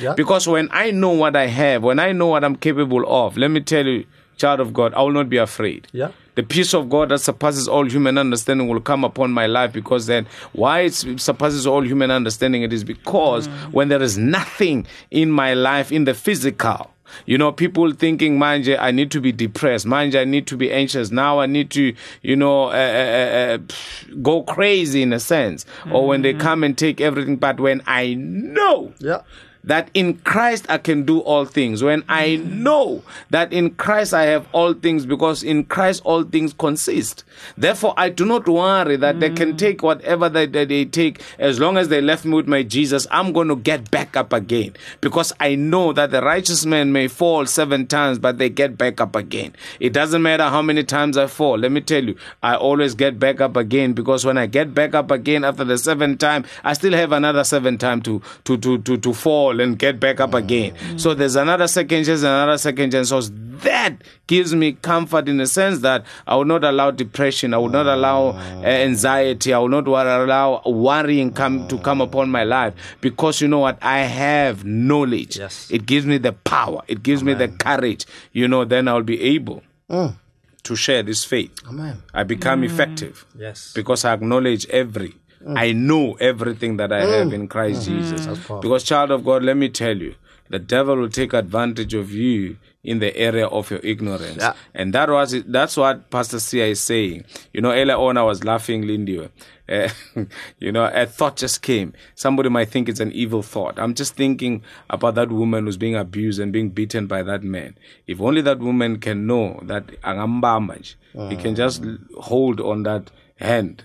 Yeah. 0.00 0.14
Because 0.14 0.46
when 0.46 0.68
I 0.72 0.90
know 0.90 1.10
what 1.10 1.36
I 1.36 1.46
have, 1.46 1.82
when 1.82 1.98
I 1.98 2.12
know 2.12 2.28
what 2.28 2.44
I'm 2.44 2.56
capable 2.56 3.04
of, 3.06 3.36
let 3.36 3.50
me 3.50 3.60
tell 3.60 3.86
you, 3.86 4.04
child 4.36 4.60
of 4.60 4.72
God, 4.72 4.94
I 4.94 5.02
will 5.02 5.12
not 5.12 5.28
be 5.28 5.36
afraid. 5.36 5.86
Yeah. 5.92 6.10
The 6.36 6.42
peace 6.42 6.72
of 6.74 6.88
God 6.88 7.10
that 7.10 7.18
surpasses 7.18 7.68
all 7.68 7.84
human 7.90 8.16
understanding 8.16 8.68
will 8.68 8.80
come 8.80 9.04
upon 9.04 9.32
my 9.32 9.46
life 9.46 9.72
because 9.72 10.06
then 10.06 10.26
why 10.52 10.80
it 10.80 10.94
surpasses 10.94 11.66
all 11.66 11.84
human 11.84 12.10
understanding 12.10 12.62
it 12.62 12.72
is 12.72 12.84
because 12.84 13.46
when 13.72 13.88
there 13.88 14.00
is 14.02 14.16
nothing 14.16 14.86
in 15.10 15.30
my 15.30 15.54
life 15.54 15.92
in 15.92 16.04
the 16.04 16.14
physical 16.14 16.90
you 17.26 17.36
know, 17.38 17.52
people 17.52 17.90
thinking, 17.92 18.38
manje, 18.38 18.76
I 18.78 18.90
need 18.90 19.10
to 19.12 19.20
be 19.20 19.32
depressed. 19.32 19.86
Manje, 19.86 20.18
I 20.20 20.24
need 20.24 20.46
to 20.48 20.56
be 20.56 20.70
anxious. 20.72 21.10
Now 21.10 21.40
I 21.40 21.46
need 21.46 21.70
to, 21.72 21.94
you 22.22 22.36
know, 22.36 22.66
uh, 22.66 22.68
uh, 22.68 22.72
uh, 22.74 23.58
pff, 23.58 24.22
go 24.22 24.42
crazy 24.42 25.02
in 25.02 25.12
a 25.12 25.20
sense. 25.20 25.66
Or 25.90 26.06
when 26.06 26.22
they 26.22 26.34
come 26.34 26.62
and 26.64 26.76
take 26.76 27.00
everything. 27.00 27.36
But 27.36 27.58
when 27.60 27.82
I 27.86 28.14
know 28.14 28.92
Yeah. 28.98 29.22
That 29.64 29.90
in 29.94 30.18
Christ 30.18 30.66
I 30.68 30.78
can 30.78 31.04
do 31.04 31.20
all 31.20 31.44
things. 31.44 31.82
When 31.82 32.04
I 32.08 32.36
know 32.36 33.02
that 33.30 33.52
in 33.52 33.70
Christ 33.74 34.14
I 34.14 34.24
have 34.24 34.46
all 34.52 34.74
things, 34.74 35.06
because 35.06 35.42
in 35.42 35.64
Christ 35.64 36.02
all 36.04 36.24
things 36.24 36.52
consist. 36.52 37.24
Therefore, 37.56 37.94
I 37.96 38.08
do 38.08 38.24
not 38.24 38.48
worry 38.48 38.96
that 38.96 39.20
they 39.20 39.30
can 39.30 39.54
mm. 39.54 39.58
take 39.58 39.82
whatever 39.82 40.28
that, 40.28 40.52
that 40.52 40.68
they 40.68 40.84
take. 40.84 41.22
As 41.38 41.58
long 41.58 41.76
as 41.76 41.88
they 41.88 42.00
left 42.00 42.24
me 42.24 42.34
with 42.34 42.48
my 42.48 42.62
Jesus, 42.62 43.06
I'm 43.10 43.32
going 43.32 43.48
to 43.48 43.56
get 43.56 43.90
back 43.90 44.16
up 44.16 44.32
again. 44.32 44.74
Because 45.00 45.32
I 45.40 45.54
know 45.54 45.92
that 45.92 46.10
the 46.10 46.22
righteous 46.22 46.66
man 46.66 46.92
may 46.92 47.08
fall 47.08 47.46
seven 47.46 47.86
times, 47.86 48.18
but 48.18 48.38
they 48.38 48.48
get 48.48 48.76
back 48.76 49.00
up 49.00 49.16
again. 49.16 49.54
It 49.78 49.92
doesn't 49.92 50.22
matter 50.22 50.44
how 50.44 50.62
many 50.62 50.84
times 50.84 51.16
I 51.16 51.26
fall. 51.26 51.58
Let 51.58 51.72
me 51.72 51.80
tell 51.80 52.04
you, 52.04 52.16
I 52.42 52.56
always 52.56 52.94
get 52.94 53.18
back 53.18 53.40
up 53.40 53.56
again 53.56 53.92
because 53.92 54.24
when 54.24 54.38
I 54.38 54.46
get 54.46 54.74
back 54.74 54.94
up 54.94 55.10
again 55.10 55.44
after 55.44 55.64
the 55.64 55.78
seventh 55.78 56.18
time, 56.18 56.44
I 56.64 56.72
still 56.74 56.92
have 56.92 57.12
another 57.12 57.44
seven 57.44 57.78
time 57.78 58.02
to 58.02 58.22
to 58.44 58.56
to 58.58 58.78
to, 58.78 58.96
to 58.96 59.14
fall 59.14 59.49
and 59.58 59.78
get 59.78 59.98
back 59.98 60.20
up 60.20 60.34
again. 60.34 60.74
So 60.98 61.14
there's 61.14 61.34
another 61.34 61.66
second 61.66 62.04
chance, 62.04 62.20
another 62.22 62.58
second 62.58 62.92
chance. 62.92 63.08
So 63.08 63.20
that 63.22 63.94
gives 64.26 64.54
me 64.54 64.72
comfort 64.72 65.28
in 65.28 65.38
the 65.38 65.46
sense 65.46 65.80
that 65.80 66.04
I 66.26 66.36
will 66.36 66.44
not 66.44 66.62
allow 66.62 66.90
depression, 66.92 67.52
I 67.52 67.58
will 67.58 67.68
not 67.68 67.86
allow 67.86 68.28
uh, 68.28 68.62
anxiety, 68.64 69.52
I 69.52 69.58
will 69.58 69.68
not 69.68 69.86
allow 69.88 70.62
worrying 70.64 71.32
come 71.32 71.66
to 71.68 71.78
come 71.78 72.00
upon 72.00 72.30
my 72.30 72.44
life 72.44 72.74
because 73.00 73.40
you 73.40 73.48
know 73.48 73.58
what 73.58 73.78
I 73.82 73.98
have 74.00 74.64
knowledge. 74.64 75.36
Yes. 75.38 75.70
It 75.70 75.86
gives 75.86 76.06
me 76.06 76.18
the 76.18 76.32
power. 76.32 76.82
It 76.86 77.02
gives 77.02 77.24
me 77.24 77.34
the 77.34 77.48
courage. 77.48 78.06
You 78.32 78.46
know, 78.48 78.64
then 78.64 78.86
I'll 78.88 79.02
be 79.02 79.20
able 79.20 79.62
to 79.88 80.76
share 80.76 81.02
this 81.02 81.24
faith. 81.24 81.50
Amen. 81.66 82.02
I 82.14 82.22
become 82.22 82.62
effective 82.64 83.24
Yes. 83.36 83.72
because 83.74 84.04
I 84.04 84.12
acknowledge 84.12 84.66
every 84.68 85.14
I 85.46 85.72
know 85.72 86.14
everything 86.14 86.76
that 86.76 86.92
I 86.92 87.04
have 87.04 87.32
in 87.32 87.48
Christ 87.48 87.86
Jesus. 87.86 88.26
Because, 88.60 88.84
child 88.84 89.10
of 89.10 89.24
God, 89.24 89.42
let 89.42 89.56
me 89.56 89.68
tell 89.68 89.96
you, 89.96 90.14
the 90.50 90.58
devil 90.58 90.96
will 90.96 91.08
take 91.08 91.32
advantage 91.32 91.94
of 91.94 92.10
you 92.12 92.56
in 92.82 92.98
the 92.98 93.16
area 93.16 93.46
of 93.46 93.70
your 93.70 93.80
ignorance. 93.80 94.38
Yeah. 94.38 94.54
And 94.74 94.92
that 94.94 95.08
was 95.08 95.32
it. 95.32 95.50
That's 95.50 95.76
what 95.76 96.10
Pastor 96.10 96.40
Sia 96.40 96.66
is 96.66 96.80
saying. 96.80 97.24
You 97.52 97.60
know, 97.60 97.70
earlier 97.72 97.96
on 97.96 98.16
I 98.16 98.22
was 98.22 98.42
laughing, 98.42 98.86
Lindy. 98.86 99.28
Uh, 99.68 99.88
you 100.58 100.72
know, 100.72 100.90
a 100.92 101.06
thought 101.06 101.36
just 101.36 101.62
came. 101.62 101.92
Somebody 102.14 102.48
might 102.48 102.70
think 102.70 102.88
it's 102.88 103.00
an 103.00 103.12
evil 103.12 103.42
thought. 103.42 103.78
I'm 103.78 103.94
just 103.94 104.14
thinking 104.14 104.62
about 104.88 105.14
that 105.14 105.30
woman 105.30 105.66
who's 105.66 105.76
being 105.76 105.94
abused 105.94 106.40
and 106.40 106.52
being 106.52 106.70
beaten 106.70 107.06
by 107.06 107.22
that 107.22 107.42
man. 107.44 107.76
If 108.06 108.20
only 108.20 108.40
that 108.42 108.58
woman 108.58 108.98
can 108.98 109.26
know 109.26 109.60
that 109.64 109.86
angambamba 110.02 110.78
nje, 110.80 111.30
he 111.30 111.36
can 111.36 111.54
just 111.54 111.84
hold 112.18 112.60
on 112.60 112.82
that 112.84 113.10
hand. 113.36 113.84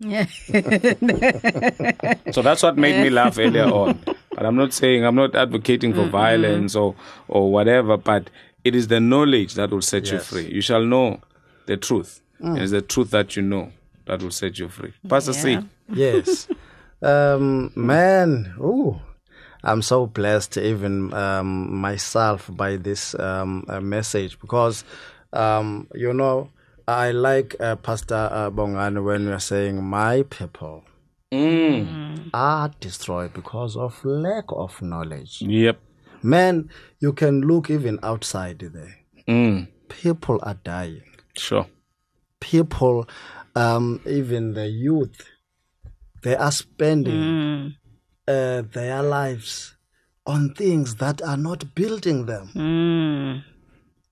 Yeah. 0.00 0.26
So 2.32 2.42
that's 2.42 2.62
what 2.62 2.76
made 2.76 3.02
me 3.02 3.10
laugh 3.10 3.38
earlier 3.38 3.64
on. 3.72 3.98
But 4.30 4.46
I'm 4.46 4.56
not 4.56 4.72
saying 4.72 5.04
I'm 5.04 5.14
not 5.16 5.34
advocating 5.34 5.92
for 5.94 6.04
violence 6.06 6.74
or 6.74 6.94
or 7.28 7.50
whatever, 7.52 7.96
but 7.96 8.30
it 8.64 8.74
is 8.74 8.88
the 8.88 9.00
knowledge 9.00 9.54
that 9.54 9.70
will 9.70 9.82
set 9.82 10.10
you 10.10 10.18
free. 10.18 10.50
You 10.50 10.60
shall 10.60 10.84
know 10.84 11.20
the 11.66 11.76
truth. 11.76 12.20
And 12.38 12.58
it's 12.58 12.72
the 12.72 12.80
truth 12.82 13.10
that 13.10 13.36
you 13.36 13.42
know 13.42 13.70
that 14.06 14.22
will 14.22 14.30
set 14.30 14.58
you 14.58 14.68
free. 14.68 14.92
Pastor 15.08 15.32
C. 15.34 15.58
Yes. 15.92 16.48
Um, 17.02 17.70
man, 17.74 18.54
ooh, 18.58 18.98
I'm 19.62 19.82
so 19.82 20.06
blessed, 20.06 20.56
even 20.58 21.12
um, 21.12 21.74
myself, 21.74 22.48
by 22.50 22.76
this 22.76 23.14
um, 23.18 23.64
uh, 23.68 23.80
message 23.80 24.38
because, 24.40 24.84
um, 25.32 25.86
you 25.94 26.12
know, 26.14 26.50
I 26.90 27.12
like 27.12 27.54
uh, 27.60 27.76
Pastor 27.76 28.28
uh, 28.32 28.50
Bongan 28.50 29.04
when 29.04 29.24
you're 29.24 29.38
saying, 29.38 29.82
My 29.82 30.24
people 30.24 30.84
are 32.34 32.70
destroyed 32.80 33.32
because 33.32 33.76
of 33.76 34.04
lack 34.04 34.44
of 34.48 34.82
knowledge. 34.82 35.40
Yep. 35.42 35.78
Man, 36.22 36.68
you 36.98 37.12
can 37.12 37.42
look 37.42 37.70
even 37.70 37.98
outside 38.02 38.58
there. 38.58 38.96
Mm. 39.28 39.68
People 39.88 40.40
are 40.42 40.58
dying. 40.64 41.02
Sure. 41.36 41.66
people, 42.40 43.08
um, 43.54 44.00
even 44.06 44.54
the 44.54 44.66
youth, 44.66 45.28
they 46.22 46.34
are 46.34 46.50
spending 46.50 47.74
uh, 48.26 48.62
their 48.72 49.02
lives 49.02 49.76
on 50.26 50.54
things 50.54 50.96
that 50.96 51.22
are 51.22 51.36
not 51.36 51.74
building 51.74 52.26
them 52.26 52.50
Mm. 52.54 53.42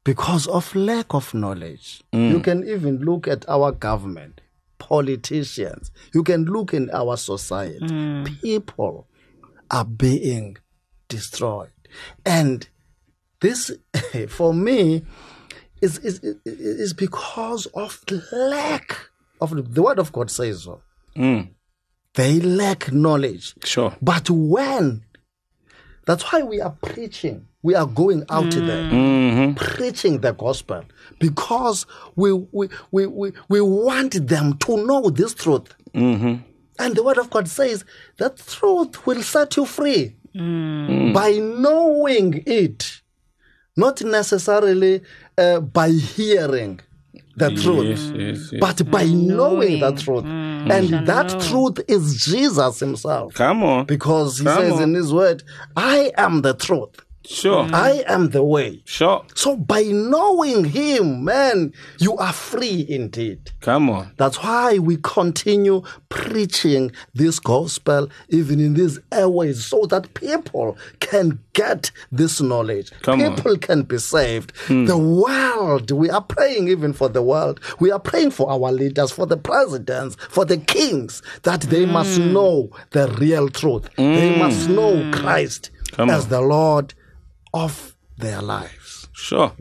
Because 0.04 0.46
of 0.46 0.74
lack 0.74 1.14
of 1.14 1.34
knowledge. 1.34 2.02
You 2.12 2.40
can 2.40 2.66
even 2.68 2.98
look 3.00 3.28
at 3.28 3.48
our 3.48 3.72
government, 3.72 4.40
politicians, 4.78 5.90
you 6.14 6.22
can 6.22 6.44
look 6.44 6.72
in 6.72 6.90
our 6.90 7.16
society. 7.16 8.24
People 8.42 9.06
are 9.70 9.84
being 9.84 10.56
destroyed. 11.08 11.70
And 12.24 12.68
this, 13.40 13.70
for 14.28 14.54
me, 14.54 15.02
is, 15.82 15.98
is, 15.98 16.20
is- 16.20 16.36
is 16.44 16.92
because 16.94 17.66
of 17.74 18.02
lack 18.32 18.96
of 19.40 19.74
the 19.74 19.82
word 19.82 19.98
of 19.98 20.12
God 20.12 20.30
says 20.30 20.64
so. 20.64 20.80
Mm. 21.16 21.50
They 22.14 22.40
lack 22.40 22.92
knowledge. 22.92 23.54
Sure. 23.64 23.94
But 24.00 24.30
when, 24.30 25.04
that's 26.06 26.24
why 26.32 26.42
we 26.42 26.60
are 26.60 26.76
preaching, 26.82 27.47
we 27.62 27.74
are 27.74 27.86
going 27.86 28.24
out 28.30 28.50
there 28.52 28.62
mm-hmm. 28.62 28.94
Mm-hmm. 28.94 29.54
preaching 29.54 30.20
the 30.20 30.32
gospel 30.32 30.84
because 31.18 31.86
we, 32.16 32.32
we, 32.32 32.68
we, 32.90 33.06
we, 33.06 33.32
we 33.48 33.60
want 33.60 34.26
them 34.28 34.56
to 34.58 34.86
know 34.86 35.10
this 35.10 35.34
truth. 35.34 35.74
Mm-hmm. 35.94 36.42
And 36.78 36.94
the 36.94 37.02
word 37.02 37.18
of 37.18 37.30
God 37.30 37.48
says 37.48 37.84
that 38.18 38.36
truth 38.36 39.04
will 39.06 39.22
set 39.22 39.56
you 39.56 39.64
free 39.64 40.14
mm. 40.34 41.12
by 41.12 41.32
knowing 41.32 42.42
it, 42.46 43.00
not 43.76 44.02
necessarily 44.02 45.02
uh, 45.36 45.60
by 45.60 45.90
hearing 45.90 46.80
the 47.34 47.50
truth 47.50 47.86
Yes, 47.86 48.12
yes, 48.14 48.52
yes. 48.52 48.60
but 48.60 48.90
by 48.90 49.04
mm. 49.04 49.26
knowing 49.26 49.80
the 49.80 49.92
truth. 49.92 50.24
Mm. 50.24 50.70
And 50.70 51.06
that 51.06 51.40
truth 51.48 51.80
is 51.88 52.24
Jesus 52.24 52.80
himself. 52.80 53.34
Come 53.34 53.62
on. 53.64 53.86
Because 53.86 54.38
he 54.38 54.44
Come 54.44 54.62
says 54.62 54.72
on. 54.74 54.82
in 54.82 54.94
his 54.94 55.12
word, 55.12 55.42
I 55.76 56.12
am 56.16 56.42
the 56.42 56.54
truth. 56.54 57.00
Sure. 57.28 57.68
I 57.74 58.02
am 58.06 58.30
the 58.30 58.42
way. 58.42 58.82
Sure. 58.86 59.22
So 59.34 59.54
by 59.56 59.82
knowing 59.82 60.64
him, 60.64 61.24
man, 61.24 61.74
you 61.98 62.16
are 62.16 62.32
free 62.32 62.86
indeed. 62.88 63.52
Come 63.60 63.90
on. 63.90 64.12
That's 64.16 64.42
why 64.42 64.78
we 64.78 64.96
continue 65.02 65.82
preaching 66.08 66.90
this 67.14 67.38
gospel 67.38 68.08
even 68.30 68.60
in 68.60 68.72
these 68.74 68.98
airways 69.12 69.64
so 69.64 69.84
that 69.86 70.14
people 70.14 70.76
can 71.00 71.38
get 71.52 71.90
this 72.10 72.40
knowledge. 72.40 72.90
Come 73.02 73.20
on. 73.20 73.26
Hmm. 73.30 73.34
people 73.36 73.58
can 73.58 73.82
be 73.82 73.98
saved. 73.98 74.52
The 74.68 74.96
world, 74.96 75.90
we 75.90 76.08
are 76.08 76.22
praying 76.22 76.68
even 76.68 76.92
for 76.94 77.08
the 77.10 77.22
world. 77.22 77.60
We 77.78 77.90
are 77.90 78.00
praying 78.00 78.30
for 78.30 78.50
our 78.50 78.72
leaders, 78.72 79.10
for 79.10 79.26
the 79.26 79.36
presidents, 79.36 80.16
for 80.30 80.44
the 80.46 80.56
kings, 80.56 81.22
that 81.42 81.60
they 81.62 81.84
must 81.84 82.18
Hmm. 82.18 82.32
know 82.32 82.70
the 82.92 83.08
real 83.20 83.48
truth. 83.50 83.88
They 83.96 84.38
must 84.38 84.68
know 84.70 85.10
Christ 85.12 85.70
Come 85.92 86.08
as 86.10 86.24
on. 86.24 86.30
the 86.30 86.40
Lord 86.40 86.94
of 87.54 87.94
their 88.16 88.40
lives. 88.42 89.08
Sure. 89.12 89.52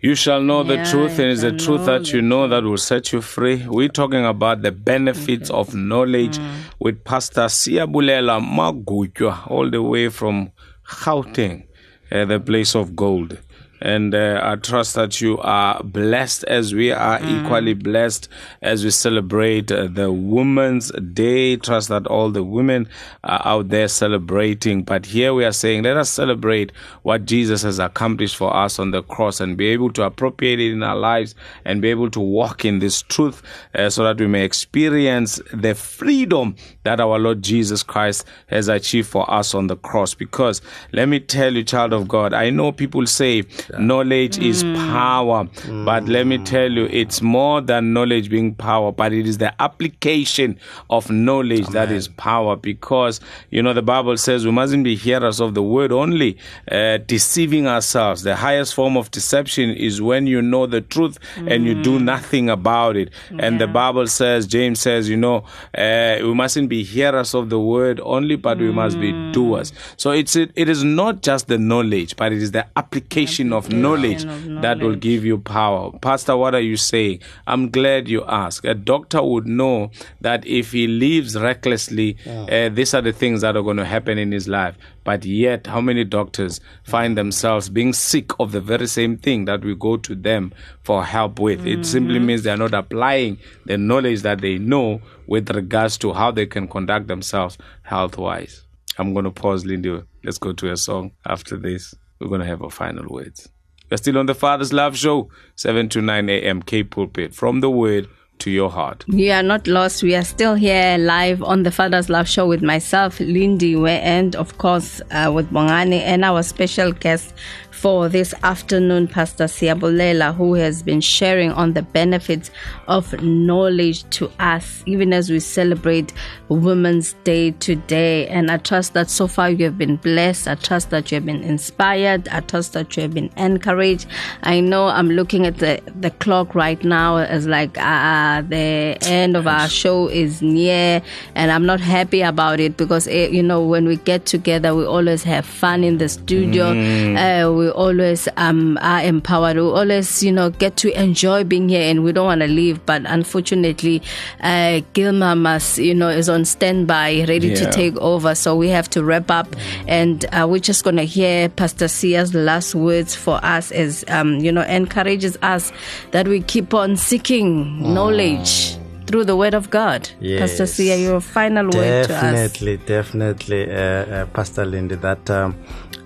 You 0.00 0.14
shall 0.14 0.42
know 0.42 0.62
the 0.62 0.84
truth, 0.84 1.18
and 1.18 1.30
it's 1.32 1.40
the 1.40 1.52
truth 1.52 1.86
that 1.86 2.12
you 2.12 2.22
know 2.22 2.46
that 2.48 2.62
will 2.62 2.76
set 2.76 3.12
you 3.12 3.20
free. 3.22 3.66
We're 3.66 3.88
talking 3.88 4.24
about 4.24 4.62
the 4.62 4.70
benefits 4.70 5.50
of 5.50 5.74
knowledge 5.74 6.38
Mm. 6.38 6.50
with 6.78 7.02
Pastor 7.02 7.46
Siabulela 7.48 8.40
Magutwa, 8.40 9.50
all 9.50 9.68
the 9.70 9.82
way 9.82 10.08
from 10.10 10.50
Gauteng, 10.86 11.64
uh, 12.12 12.24
the 12.26 12.38
place 12.38 12.74
of 12.76 12.94
gold. 12.94 13.38
And 13.80 14.14
uh, 14.14 14.40
I 14.42 14.56
trust 14.56 14.94
that 14.94 15.20
you 15.20 15.38
are 15.38 15.82
blessed 15.82 16.44
as 16.44 16.74
we 16.74 16.92
are 16.92 17.20
equally 17.22 17.74
blessed 17.74 18.28
as 18.62 18.84
we 18.84 18.90
celebrate 18.90 19.70
uh, 19.70 19.88
the 19.88 20.10
Women's 20.10 20.90
Day. 20.92 21.56
Trust 21.56 21.88
that 21.88 22.06
all 22.06 22.30
the 22.30 22.42
women 22.42 22.88
are 23.22 23.42
out 23.44 23.68
there 23.68 23.88
celebrating. 23.88 24.82
But 24.82 25.06
here 25.06 25.34
we 25.34 25.44
are 25.44 25.52
saying, 25.52 25.82
let 25.82 25.96
us 25.96 26.08
celebrate 26.08 26.72
what 27.02 27.26
Jesus 27.26 27.62
has 27.62 27.78
accomplished 27.78 28.36
for 28.36 28.54
us 28.54 28.78
on 28.78 28.92
the 28.92 29.02
cross 29.02 29.40
and 29.40 29.56
be 29.56 29.68
able 29.68 29.92
to 29.92 30.04
appropriate 30.04 30.58
it 30.58 30.72
in 30.72 30.82
our 30.82 30.96
lives 30.96 31.34
and 31.64 31.82
be 31.82 31.88
able 31.88 32.10
to 32.10 32.20
walk 32.20 32.64
in 32.64 32.78
this 32.78 33.02
truth 33.02 33.42
uh, 33.74 33.90
so 33.90 34.04
that 34.04 34.18
we 34.18 34.26
may 34.26 34.44
experience 34.44 35.40
the 35.52 35.74
freedom 35.74 36.56
that 36.84 37.00
our 37.00 37.18
Lord 37.18 37.42
Jesus 37.42 37.82
Christ 37.82 38.24
has 38.46 38.68
achieved 38.68 39.08
for 39.08 39.30
us 39.30 39.54
on 39.54 39.66
the 39.66 39.76
cross. 39.76 40.14
Because 40.14 40.62
let 40.92 41.08
me 41.08 41.20
tell 41.20 41.54
you, 41.54 41.62
child 41.62 41.92
of 41.92 42.08
God, 42.08 42.32
I 42.32 42.50
know 42.50 42.72
people 42.72 43.06
say 43.06 43.44
knowledge 43.78 44.38
is 44.38 44.62
power, 44.62 45.48
but 45.84 46.06
let 46.08 46.26
me 46.26 46.38
tell 46.38 46.70
you, 46.70 46.86
it's 46.86 47.22
more 47.22 47.60
than 47.60 47.92
knowledge 47.92 48.30
being 48.30 48.54
power, 48.54 48.92
but 48.92 49.12
it 49.12 49.26
is 49.26 49.38
the 49.38 49.52
application 49.62 50.58
of 50.90 51.10
knowledge 51.10 51.66
that 51.68 51.90
is 51.90 52.08
power. 52.08 52.56
Because, 52.56 53.20
you 53.50 53.62
know, 53.62 53.72
the 53.72 53.82
Bible 53.82 54.16
says 54.16 54.44
we 54.44 54.52
mustn't 54.52 54.84
be 54.84 54.96
hearers 54.96 55.40
of 55.40 55.54
the 55.54 55.62
word 55.62 55.92
only, 55.92 56.38
uh, 56.70 56.98
deceiving 56.98 57.66
ourselves. 57.66 58.22
The 58.22 58.36
highest 58.36 58.74
form 58.74 58.96
of 58.96 59.10
deception 59.10 59.70
is 59.70 60.00
when 60.02 60.26
you 60.26 60.42
know 60.42 60.66
the 60.66 60.80
truth 60.80 61.18
and 61.36 61.64
you 61.64 61.80
do 61.82 61.98
nothing 61.98 62.48
about 62.50 62.96
it. 62.96 63.10
And 63.38 63.60
the 63.60 63.66
Bible 63.66 64.06
says, 64.06 64.46
James 64.46 64.80
says, 64.80 65.08
you 65.08 65.16
know, 65.16 65.44
uh, 65.76 66.18
we 66.20 66.34
mustn't 66.34 66.68
be 66.68 66.82
hearers 66.82 67.34
of 67.34 67.50
the 67.50 67.60
word 67.60 68.00
only, 68.02 68.36
but 68.36 68.58
we 68.58 68.70
must 68.72 69.00
be 69.00 69.12
doers. 69.32 69.72
So 69.96 70.10
it's 70.10 70.36
it, 70.36 70.50
it 70.54 70.68
is 70.68 70.84
not 70.84 71.22
just 71.22 71.48
the 71.48 71.58
knowledge, 71.58 72.16
but 72.16 72.32
it 72.32 72.42
is 72.42 72.52
the 72.52 72.66
application 72.76 73.52
of 73.56 73.72
knowledge 73.72 74.24
of 74.24 74.62
that 74.62 74.78
will 74.78 74.94
give 74.94 75.24
you 75.24 75.38
power. 75.38 75.90
Pastor, 75.98 76.36
what 76.36 76.54
are 76.54 76.60
you 76.60 76.76
saying? 76.76 77.20
I'm 77.46 77.70
glad 77.70 78.08
you 78.08 78.24
asked. 78.26 78.64
A 78.64 78.74
doctor 78.74 79.22
would 79.22 79.46
know 79.46 79.90
that 80.20 80.46
if 80.46 80.72
he 80.72 80.86
lives 80.86 81.36
recklessly, 81.36 82.16
uh, 82.26 82.68
these 82.68 82.94
are 82.94 83.02
the 83.02 83.12
things 83.12 83.40
that 83.40 83.56
are 83.56 83.62
going 83.62 83.76
to 83.78 83.84
happen 83.84 84.18
in 84.18 84.32
his 84.32 84.46
life. 84.46 84.76
But 85.04 85.24
yet, 85.24 85.66
how 85.66 85.80
many 85.80 86.04
doctors 86.04 86.60
find 86.82 87.16
themselves 87.16 87.68
being 87.68 87.92
sick 87.92 88.32
of 88.40 88.52
the 88.52 88.60
very 88.60 88.86
same 88.86 89.16
thing 89.16 89.44
that 89.46 89.64
we 89.64 89.74
go 89.74 89.96
to 89.96 90.14
them 90.14 90.52
for 90.82 91.04
help 91.04 91.38
with? 91.38 91.66
It 91.66 91.86
simply 91.86 92.18
means 92.18 92.42
they 92.42 92.50
are 92.50 92.56
not 92.56 92.74
applying 92.74 93.38
the 93.64 93.78
knowledge 93.78 94.22
that 94.22 94.40
they 94.40 94.58
know 94.58 95.00
with 95.26 95.50
regards 95.50 95.96
to 95.98 96.12
how 96.12 96.30
they 96.30 96.46
can 96.46 96.68
conduct 96.68 97.06
themselves 97.06 97.56
health 97.82 98.18
wise. 98.18 98.64
I'm 98.98 99.12
going 99.12 99.24
to 99.24 99.30
pause, 99.30 99.64
Lindy. 99.64 100.02
Let's 100.24 100.38
go 100.38 100.52
to 100.54 100.72
a 100.72 100.76
song. 100.76 101.12
After 101.24 101.56
this, 101.56 101.94
we're 102.18 102.28
going 102.28 102.40
to 102.40 102.46
have 102.46 102.62
our 102.62 102.70
final 102.70 103.06
words. 103.08 103.48
We're 103.90 103.98
still 103.98 104.18
on 104.18 104.26
the 104.26 104.34
Father's 104.34 104.72
Love 104.72 104.96
Show, 104.96 105.30
7 105.54 105.88
to 105.90 106.02
9 106.02 106.28
a.m. 106.28 106.62
K 106.62 106.82
Pulpit. 106.82 107.34
From 107.34 107.60
the 107.60 107.70
Word, 107.70 108.08
to 108.38 108.50
your 108.50 108.70
heart. 108.70 109.04
You 109.08 109.32
are 109.32 109.42
not 109.42 109.66
lost. 109.66 110.02
We 110.02 110.14
are 110.14 110.24
still 110.24 110.54
here 110.54 110.98
live 110.98 111.42
on 111.42 111.62
the 111.62 111.70
Father's 111.70 112.08
Love 112.08 112.28
Show 112.28 112.46
with 112.46 112.62
myself, 112.62 113.20
Lindy, 113.20 113.74
and 113.88 114.36
of 114.36 114.58
course 114.58 115.00
uh, 115.10 115.30
with 115.34 115.50
Bongani 115.50 116.00
and 116.00 116.24
our 116.24 116.42
special 116.42 116.92
guest 116.92 117.34
for 117.76 118.08
this 118.08 118.32
afternoon, 118.42 119.06
Pastor 119.06 119.44
Siabulela, 119.44 120.34
who 120.34 120.54
has 120.54 120.82
been 120.82 121.02
sharing 121.02 121.52
on 121.52 121.74
the 121.74 121.82
benefits 121.82 122.50
of 122.88 123.22
knowledge 123.22 124.08
to 124.10 124.30
us, 124.40 124.82
even 124.86 125.12
as 125.12 125.28
we 125.28 125.40
celebrate 125.40 126.12
Women's 126.48 127.12
Day 127.24 127.50
today. 127.50 128.26
And 128.28 128.50
I 128.50 128.56
trust 128.56 128.94
that 128.94 129.10
so 129.10 129.26
far 129.26 129.50
you 129.50 129.64
have 129.66 129.76
been 129.76 129.96
blessed. 129.96 130.48
I 130.48 130.54
trust 130.54 130.88
that 130.90 131.10
you 131.10 131.16
have 131.16 131.26
been 131.26 131.42
inspired. 131.42 132.28
I 132.28 132.40
trust 132.40 132.72
that 132.72 132.96
you 132.96 133.02
have 133.02 133.12
been 133.12 133.30
encouraged. 133.36 134.06
I 134.42 134.60
know 134.60 134.86
I'm 134.86 135.10
looking 135.10 135.44
at 135.44 135.58
the, 135.58 135.82
the 136.00 136.10
clock 136.10 136.54
right 136.54 136.82
now 136.82 137.18
as 137.18 137.46
like 137.46 137.76
uh, 137.76 138.40
the 138.40 138.96
end 139.02 139.36
of 139.36 139.46
our 139.46 139.68
show 139.68 140.08
is 140.08 140.40
near, 140.40 141.02
and 141.34 141.50
I'm 141.50 141.66
not 141.66 141.80
happy 141.80 142.22
about 142.22 142.58
it 142.58 142.78
because, 142.78 143.06
eh, 143.06 143.28
you 143.28 143.42
know, 143.42 143.62
when 143.62 143.86
we 143.86 143.96
get 143.96 144.24
together, 144.24 144.74
we 144.74 144.86
always 144.86 145.22
have 145.24 145.44
fun 145.44 145.84
in 145.84 145.98
the 145.98 146.08
studio. 146.08 146.70
Uh, 146.70 147.52
we 147.52 147.65
always 147.70 148.28
um, 148.36 148.78
are 148.80 149.02
empowered. 149.02 149.56
We 149.56 149.62
always, 149.62 150.22
you 150.22 150.32
know, 150.32 150.50
get 150.50 150.76
to 150.78 151.00
enjoy 151.00 151.44
being 151.44 151.68
here 151.68 151.82
and 151.82 152.04
we 152.04 152.12
don't 152.12 152.26
want 152.26 152.40
to 152.40 152.46
leave. 152.46 152.84
But 152.86 153.02
unfortunately, 153.06 154.02
uh, 154.40 154.80
Gilma 154.94 155.36
must, 155.36 155.78
you 155.78 155.94
know, 155.94 156.08
is 156.08 156.28
on 156.28 156.44
standby, 156.44 157.24
ready 157.28 157.54
to 157.54 157.70
take 157.72 157.96
over. 157.96 158.34
So 158.34 158.56
we 158.56 158.68
have 158.68 158.88
to 158.90 159.04
wrap 159.04 159.30
up. 159.30 159.54
And 159.86 160.24
uh, 160.26 160.46
we're 160.48 160.58
just 160.58 160.84
going 160.84 160.96
to 160.96 161.04
hear 161.04 161.48
Pastor 161.48 161.88
Sia's 161.88 162.34
last 162.34 162.74
words 162.74 163.14
for 163.14 163.44
us 163.44 163.72
as, 163.72 164.04
um, 164.08 164.36
you 164.38 164.52
know, 164.52 164.62
encourages 164.62 165.36
us 165.42 165.72
that 166.12 166.28
we 166.28 166.40
keep 166.40 166.74
on 166.74 166.96
seeking 166.96 167.82
knowledge 167.94 168.76
through 169.06 169.24
the 169.24 169.36
word 169.36 169.54
of 169.54 169.70
God. 169.70 170.02
Pastor 170.38 170.64
Yes. 170.64 170.72
Sia, 170.72 170.96
your 170.96 171.20
final 171.20 171.66
word 171.66 171.72
to 172.06 172.14
us. 172.14 172.20
Definitely, 172.22 172.76
definitely, 172.78 173.70
uh, 173.70 173.76
uh, 173.76 174.26
Pastor 174.26 174.64
Lindy, 174.64 174.96
that 174.96 175.30
um, 175.30 175.54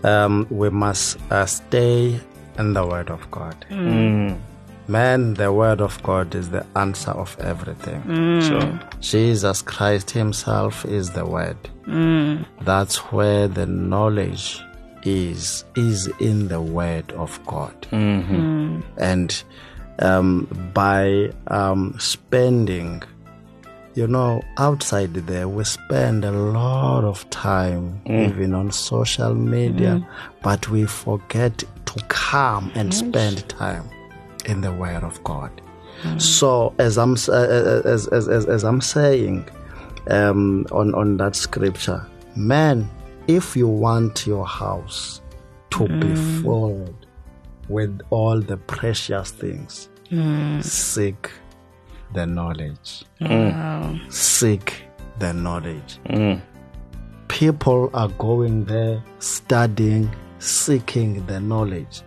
um, 0.04 0.46
we 0.50 0.70
must 0.70 1.18
uh, 1.30 1.46
stay 1.46 2.20
in 2.58 2.72
the 2.74 2.86
Word 2.86 3.10
of 3.10 3.30
God. 3.30 3.56
Man, 4.88 5.34
the 5.34 5.52
Word 5.52 5.80
of 5.80 6.02
God 6.02 6.34
is 6.34 6.50
the 6.50 6.66
answer 6.74 7.12
of 7.12 7.36
everything. 7.40 8.02
So, 8.42 8.78
Jesus 9.00 9.62
Christ 9.62 10.10
Himself 10.10 10.84
is 10.84 11.10
the 11.10 11.24
Word. 11.24 11.56
That's 12.62 12.96
where 13.12 13.46
the 13.48 13.66
knowledge 13.66 14.60
is, 15.04 15.64
is 15.76 16.08
in 16.18 16.48
the 16.48 16.60
Word 16.60 17.12
of 17.12 17.38
God. 17.46 17.74
And 17.92 19.42
um, 20.00 20.48
by 20.74 21.32
um, 21.48 21.94
spending, 21.98 23.02
you 23.94 24.06
know, 24.06 24.42
outside 24.58 25.14
there, 25.14 25.48
we 25.48 25.64
spend 25.64 26.24
a 26.24 26.32
lot 26.32 27.04
of 27.04 27.28
time 27.30 28.00
even 28.06 28.54
on 28.54 28.70
social 28.70 29.34
media, 29.34 30.06
but 30.42 30.68
we 30.68 30.86
forget 30.86 31.58
to 31.86 32.04
come 32.08 32.70
and 32.74 32.92
spend 32.94 33.48
time 33.48 33.88
in 34.46 34.60
the 34.60 34.72
Word 34.72 35.02
of 35.02 35.22
God. 35.24 35.50
So, 36.16 36.74
as 36.78 36.96
I'm 36.96 37.12
uh, 37.28 37.82
as, 37.84 38.06
as, 38.08 38.26
as, 38.28 38.46
as 38.46 38.64
I'm 38.64 38.80
saying 38.80 39.46
um, 40.08 40.66
on 40.72 40.94
on 40.94 41.18
that 41.18 41.36
scripture, 41.36 42.06
man, 42.34 42.88
if 43.26 43.54
you 43.54 43.68
want 43.68 44.26
your 44.26 44.46
house 44.46 45.20
to 45.70 45.86
be 45.88 46.14
filled 46.42 46.99
with 47.70 48.00
all 48.10 48.40
the 48.40 48.56
precious 48.56 49.30
things, 49.30 49.88
mm. 50.10 50.62
seek 50.62 51.30
the 52.12 52.26
knowledge. 52.26 53.04
Mm. 53.20 54.12
Seek 54.12 54.84
the 55.20 55.32
knowledge. 55.32 55.98
Mm. 56.06 56.42
People 57.28 57.90
are 57.94 58.08
going 58.08 58.64
there 58.64 59.02
studying, 59.20 60.10
seeking 60.40 61.24
the 61.26 61.38
knowledge. 61.40 62.02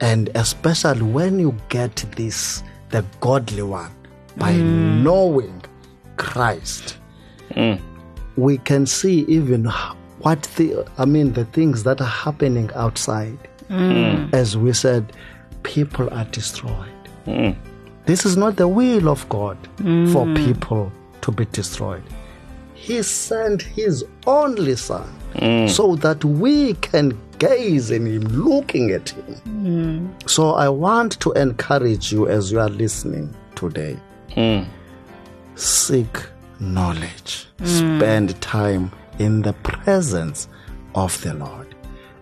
And 0.00 0.30
especially 0.34 1.02
when 1.02 1.38
you 1.38 1.56
get 1.70 1.96
this, 2.16 2.62
the 2.90 3.04
godly 3.20 3.62
one, 3.62 3.94
by 4.36 4.52
knowing 4.52 5.62
Christ, 6.16 6.98
we 8.36 8.58
can 8.58 8.86
see 8.86 9.24
even 9.28 9.64
what 10.20 10.42
the, 10.56 10.86
I 10.98 11.04
mean, 11.04 11.32
the 11.32 11.46
things 11.46 11.82
that 11.84 12.00
are 12.00 12.04
happening 12.04 12.70
outside. 12.74 13.38
Mm. 13.70 14.34
As 14.34 14.56
we 14.56 14.72
said, 14.72 15.12
people 15.62 16.12
are 16.12 16.24
destroyed. 16.26 17.08
Mm. 17.26 17.56
This 18.06 18.26
is 18.26 18.36
not 18.36 18.56
the 18.56 18.66
will 18.66 19.08
of 19.08 19.28
God 19.28 19.56
for 19.76 20.26
mm. 20.26 20.36
people 20.44 20.92
to 21.20 21.30
be 21.30 21.44
destroyed. 21.46 22.02
He 22.74 23.02
sent 23.02 23.62
His 23.62 24.04
only 24.26 24.74
Son 24.74 25.08
so 25.68 25.94
that 25.96 26.24
we 26.24 26.74
can 26.74 27.16
gaze 27.38 27.90
in 27.90 28.06
Him, 28.06 28.22
looking 28.22 28.90
at 28.90 29.10
Him. 29.10 30.16
So 30.26 30.54
I 30.54 30.68
want 30.68 31.20
to 31.20 31.32
encourage 31.32 32.10
you 32.10 32.28
as 32.28 32.50
you 32.50 32.58
are 32.58 32.70
listening 32.70 33.34
today. 33.54 33.96
Seek 35.54 36.18
knowledge, 36.58 37.46
spend 37.64 38.40
time 38.40 38.90
in 39.18 39.42
the 39.42 39.52
presence 39.52 40.48
of 40.94 41.20
the 41.22 41.34
Lord. 41.34 41.69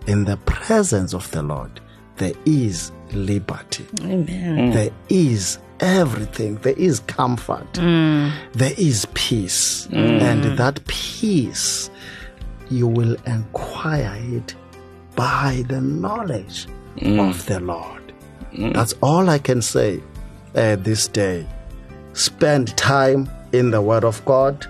In 0.09 0.25
the 0.25 0.37
presence 0.37 1.13
of 1.13 1.29
the 1.29 1.43
Lord, 1.43 1.79
there 2.17 2.33
is 2.43 2.91
liberty. 3.11 3.85
Amen. 4.01 4.57
Mm. 4.57 4.73
There 4.73 4.89
is 5.07 5.59
everything. 5.81 6.55
There 6.55 6.73
is 6.73 7.01
comfort. 7.01 7.71
Mm. 7.73 8.33
There 8.53 8.73
is 8.75 9.05
peace. 9.13 9.85
Mm. 9.91 10.21
And 10.21 10.57
that 10.57 10.83
peace, 10.87 11.91
you 12.71 12.87
will 12.87 13.17
acquire 13.27 14.17
it 14.33 14.55
by 15.15 15.63
the 15.67 15.79
knowledge 15.79 16.65
of 17.03 17.45
the 17.45 17.59
Lord. 17.59 18.11
That's 18.57 18.95
all 19.03 19.29
I 19.29 19.37
can 19.37 19.61
say 19.61 20.01
uh, 20.55 20.75
this 20.77 21.07
day. 21.07 21.45
Spend 22.13 22.75
time 22.77 23.29
in 23.51 23.69
the 23.69 23.83
Word 23.83 24.03
of 24.03 24.25
God 24.25 24.65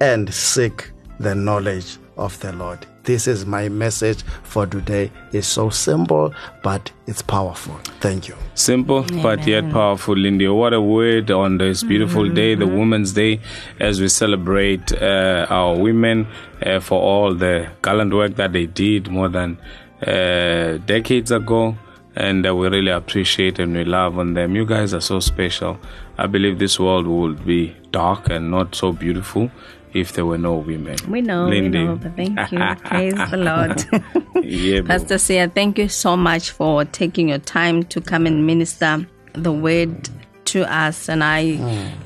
and 0.00 0.32
seek 0.32 0.90
the 1.18 1.34
knowledge 1.34 1.98
of 2.16 2.40
the 2.40 2.52
Lord. 2.54 2.86
This 3.04 3.26
is 3.26 3.46
my 3.46 3.68
message 3.68 4.22
for 4.42 4.66
today. 4.66 5.10
It's 5.32 5.46
so 5.46 5.70
simple, 5.70 6.34
but 6.62 6.92
it's 7.06 7.22
powerful. 7.22 7.74
Thank 8.00 8.28
you. 8.28 8.34
Simple 8.54 9.04
but 9.22 9.46
yet 9.46 9.70
powerful, 9.70 10.16
Lindy. 10.16 10.48
What 10.48 10.74
a 10.74 10.80
word 10.80 11.30
on 11.30 11.58
this 11.58 11.82
beautiful 11.82 12.28
day, 12.28 12.54
the 12.54 12.66
Women's 12.66 13.12
Day, 13.12 13.40
as 13.78 14.00
we 14.00 14.08
celebrate 14.08 14.92
uh, 14.92 15.46
our 15.48 15.78
women 15.78 16.26
uh, 16.64 16.80
for 16.80 17.00
all 17.00 17.34
the 17.34 17.70
gallant 17.82 18.12
work 18.12 18.36
that 18.36 18.52
they 18.52 18.66
did 18.66 19.08
more 19.08 19.28
than 19.28 19.58
uh, 20.06 20.76
decades 20.84 21.30
ago. 21.30 21.76
And 22.16 22.46
uh, 22.46 22.54
we 22.54 22.68
really 22.68 22.90
appreciate 22.90 23.58
and 23.58 23.74
we 23.74 23.84
love 23.84 24.18
on 24.18 24.34
them. 24.34 24.56
You 24.56 24.66
guys 24.66 24.92
are 24.92 25.00
so 25.00 25.20
special. 25.20 25.78
I 26.18 26.26
believe 26.26 26.58
this 26.58 26.78
world 26.78 27.06
would 27.06 27.46
be 27.46 27.74
dark 27.92 28.28
and 28.28 28.50
not 28.50 28.74
so 28.74 28.92
beautiful 28.92 29.50
if 29.92 30.12
there 30.12 30.26
were 30.26 30.38
no 30.38 30.54
women. 30.54 30.96
We 31.08 31.20
know, 31.20 31.46
Lindy. 31.46 31.78
we 31.78 31.84
know, 31.84 31.96
but 31.96 32.16
thank 32.16 32.52
you. 32.52 32.58
Praise 32.84 33.14
the 33.30 33.36
Lord. 33.36 34.44
Yeah. 34.44 34.82
Pastor 34.82 35.18
Sia, 35.18 35.48
thank 35.48 35.78
you 35.78 35.88
so 35.88 36.16
much 36.16 36.50
for 36.50 36.84
taking 36.84 37.28
your 37.28 37.38
time 37.38 37.84
to 37.84 38.00
come 38.00 38.26
and 38.26 38.46
minister 38.46 39.06
the 39.34 39.52
word 39.52 40.08
to 40.52 40.62
us. 40.72 41.08
And 41.08 41.22
I 41.22 41.56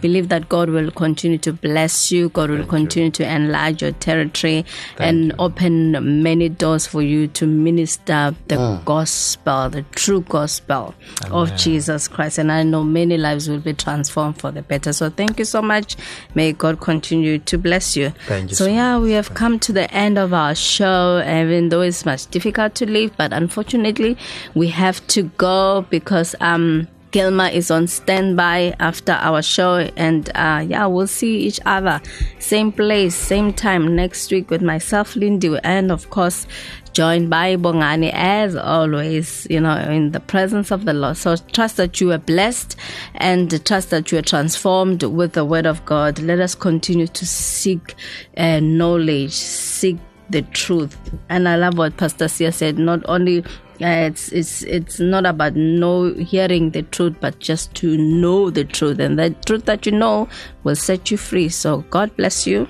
believe 0.00 0.28
that 0.28 0.48
God 0.48 0.70
will 0.70 0.90
continue 0.90 1.38
to 1.38 1.52
bless 1.52 2.10
you. 2.10 2.28
God 2.30 2.50
will 2.50 2.66
continue 2.66 3.10
to 3.12 3.24
enlarge 3.24 3.82
your 3.82 3.92
territory 3.92 4.64
and 4.98 5.32
open 5.38 6.22
many 6.22 6.48
doors 6.48 6.86
for 6.86 7.02
you 7.02 7.28
to 7.28 7.46
minister 7.46 8.34
the 8.48 8.80
gospel, 8.84 9.70
the 9.70 9.82
true 9.92 10.20
gospel 10.22 10.94
of 11.30 11.54
Jesus 11.56 12.08
Christ. 12.08 12.38
And 12.38 12.50
I 12.50 12.62
know 12.62 12.82
many 12.82 13.16
lives 13.16 13.48
will 13.48 13.60
be 13.60 13.72
transformed 13.72 14.38
for 14.40 14.50
the 14.50 14.62
better. 14.62 14.92
So 14.92 15.10
thank 15.10 15.38
you 15.38 15.44
so 15.44 15.62
much. 15.62 15.96
May 16.34 16.52
God 16.52 16.80
continue 16.80 17.38
to 17.38 17.58
bless 17.58 17.96
you. 17.96 18.10
Thank 18.26 18.50
you 18.50 18.56
So 18.56 18.64
so 18.64 18.70
yeah, 18.70 18.98
we 18.98 19.12
have 19.12 19.34
come 19.34 19.58
to 19.60 19.72
the 19.74 19.92
end 19.92 20.16
of 20.18 20.32
our 20.32 20.54
show, 20.54 21.18
even 21.20 21.68
though 21.68 21.82
it's 21.82 22.06
much 22.06 22.26
difficult 22.30 22.74
to 22.76 22.86
leave, 22.86 23.14
but 23.18 23.30
unfortunately, 23.32 24.16
we 24.54 24.68
have 24.68 25.06
to 25.08 25.24
go 25.36 25.84
because 25.90 26.34
um 26.40 26.88
Gilma 27.14 27.48
is 27.50 27.70
on 27.70 27.86
standby 27.86 28.74
after 28.80 29.12
our 29.12 29.40
show, 29.40 29.76
and 29.96 30.28
uh, 30.34 30.64
yeah, 30.66 30.84
we'll 30.86 31.06
see 31.06 31.42
each 31.42 31.60
other 31.64 32.00
same 32.40 32.72
place, 32.72 33.14
same 33.14 33.52
time 33.52 33.94
next 33.94 34.32
week 34.32 34.50
with 34.50 34.62
myself, 34.62 35.14
Lindy, 35.14 35.56
and 35.62 35.92
of 35.92 36.10
course, 36.10 36.48
joined 36.92 37.30
by 37.30 37.54
Bongani 37.54 38.10
as 38.12 38.56
always, 38.56 39.46
you 39.48 39.60
know, 39.60 39.76
in 39.76 40.10
the 40.10 40.18
presence 40.18 40.72
of 40.72 40.86
the 40.86 40.92
Lord. 40.92 41.16
So 41.16 41.36
trust 41.36 41.76
that 41.76 42.00
you 42.00 42.10
are 42.10 42.18
blessed 42.18 42.74
and 43.14 43.64
trust 43.64 43.90
that 43.90 44.10
you 44.10 44.18
are 44.18 44.22
transformed 44.22 45.04
with 45.04 45.34
the 45.34 45.44
word 45.44 45.66
of 45.66 45.84
God. 45.84 46.18
Let 46.18 46.40
us 46.40 46.56
continue 46.56 47.06
to 47.06 47.24
seek 47.24 47.94
uh, 48.36 48.58
knowledge, 48.58 49.34
seek 49.34 49.98
the 50.30 50.42
truth. 50.42 50.98
And 51.28 51.48
I 51.48 51.54
love 51.54 51.78
what 51.78 51.96
Pastor 51.96 52.26
Sia 52.26 52.50
said, 52.50 52.76
not 52.76 53.04
only 53.04 53.44
Yeah, 53.78 54.06
it's 54.06 54.30
it's 54.30 54.62
it's 54.62 55.00
not 55.00 55.26
about 55.26 55.56
know 55.56 56.14
hearing 56.14 56.70
the 56.70 56.82
truth, 56.82 57.16
but 57.20 57.38
just 57.40 57.74
to 57.76 57.96
know 57.96 58.50
the 58.50 58.64
truth, 58.64 59.00
and 59.00 59.18
the 59.18 59.30
truth 59.46 59.64
that 59.64 59.84
you 59.86 59.92
know 59.92 60.28
will 60.62 60.76
set 60.76 61.10
you 61.10 61.16
free. 61.16 61.48
So 61.48 61.78
God 61.90 62.16
bless 62.16 62.46
you. 62.46 62.68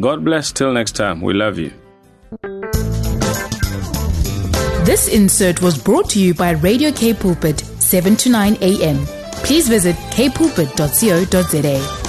God 0.00 0.24
bless. 0.24 0.52
Till 0.52 0.72
next 0.72 0.92
time. 0.92 1.20
We 1.20 1.34
love 1.34 1.58
you. 1.58 1.72
This 4.84 5.08
insert 5.08 5.62
was 5.62 5.78
brought 5.78 6.10
to 6.10 6.20
you 6.20 6.34
by 6.34 6.52
Radio 6.52 6.90
K 6.90 7.14
Pulpit, 7.14 7.60
7 7.60 8.16
to 8.16 8.30
9 8.30 8.56
a.m. 8.60 9.06
Please 9.44 9.68
visit 9.68 9.94
kpulpit.co.za. 10.10 12.01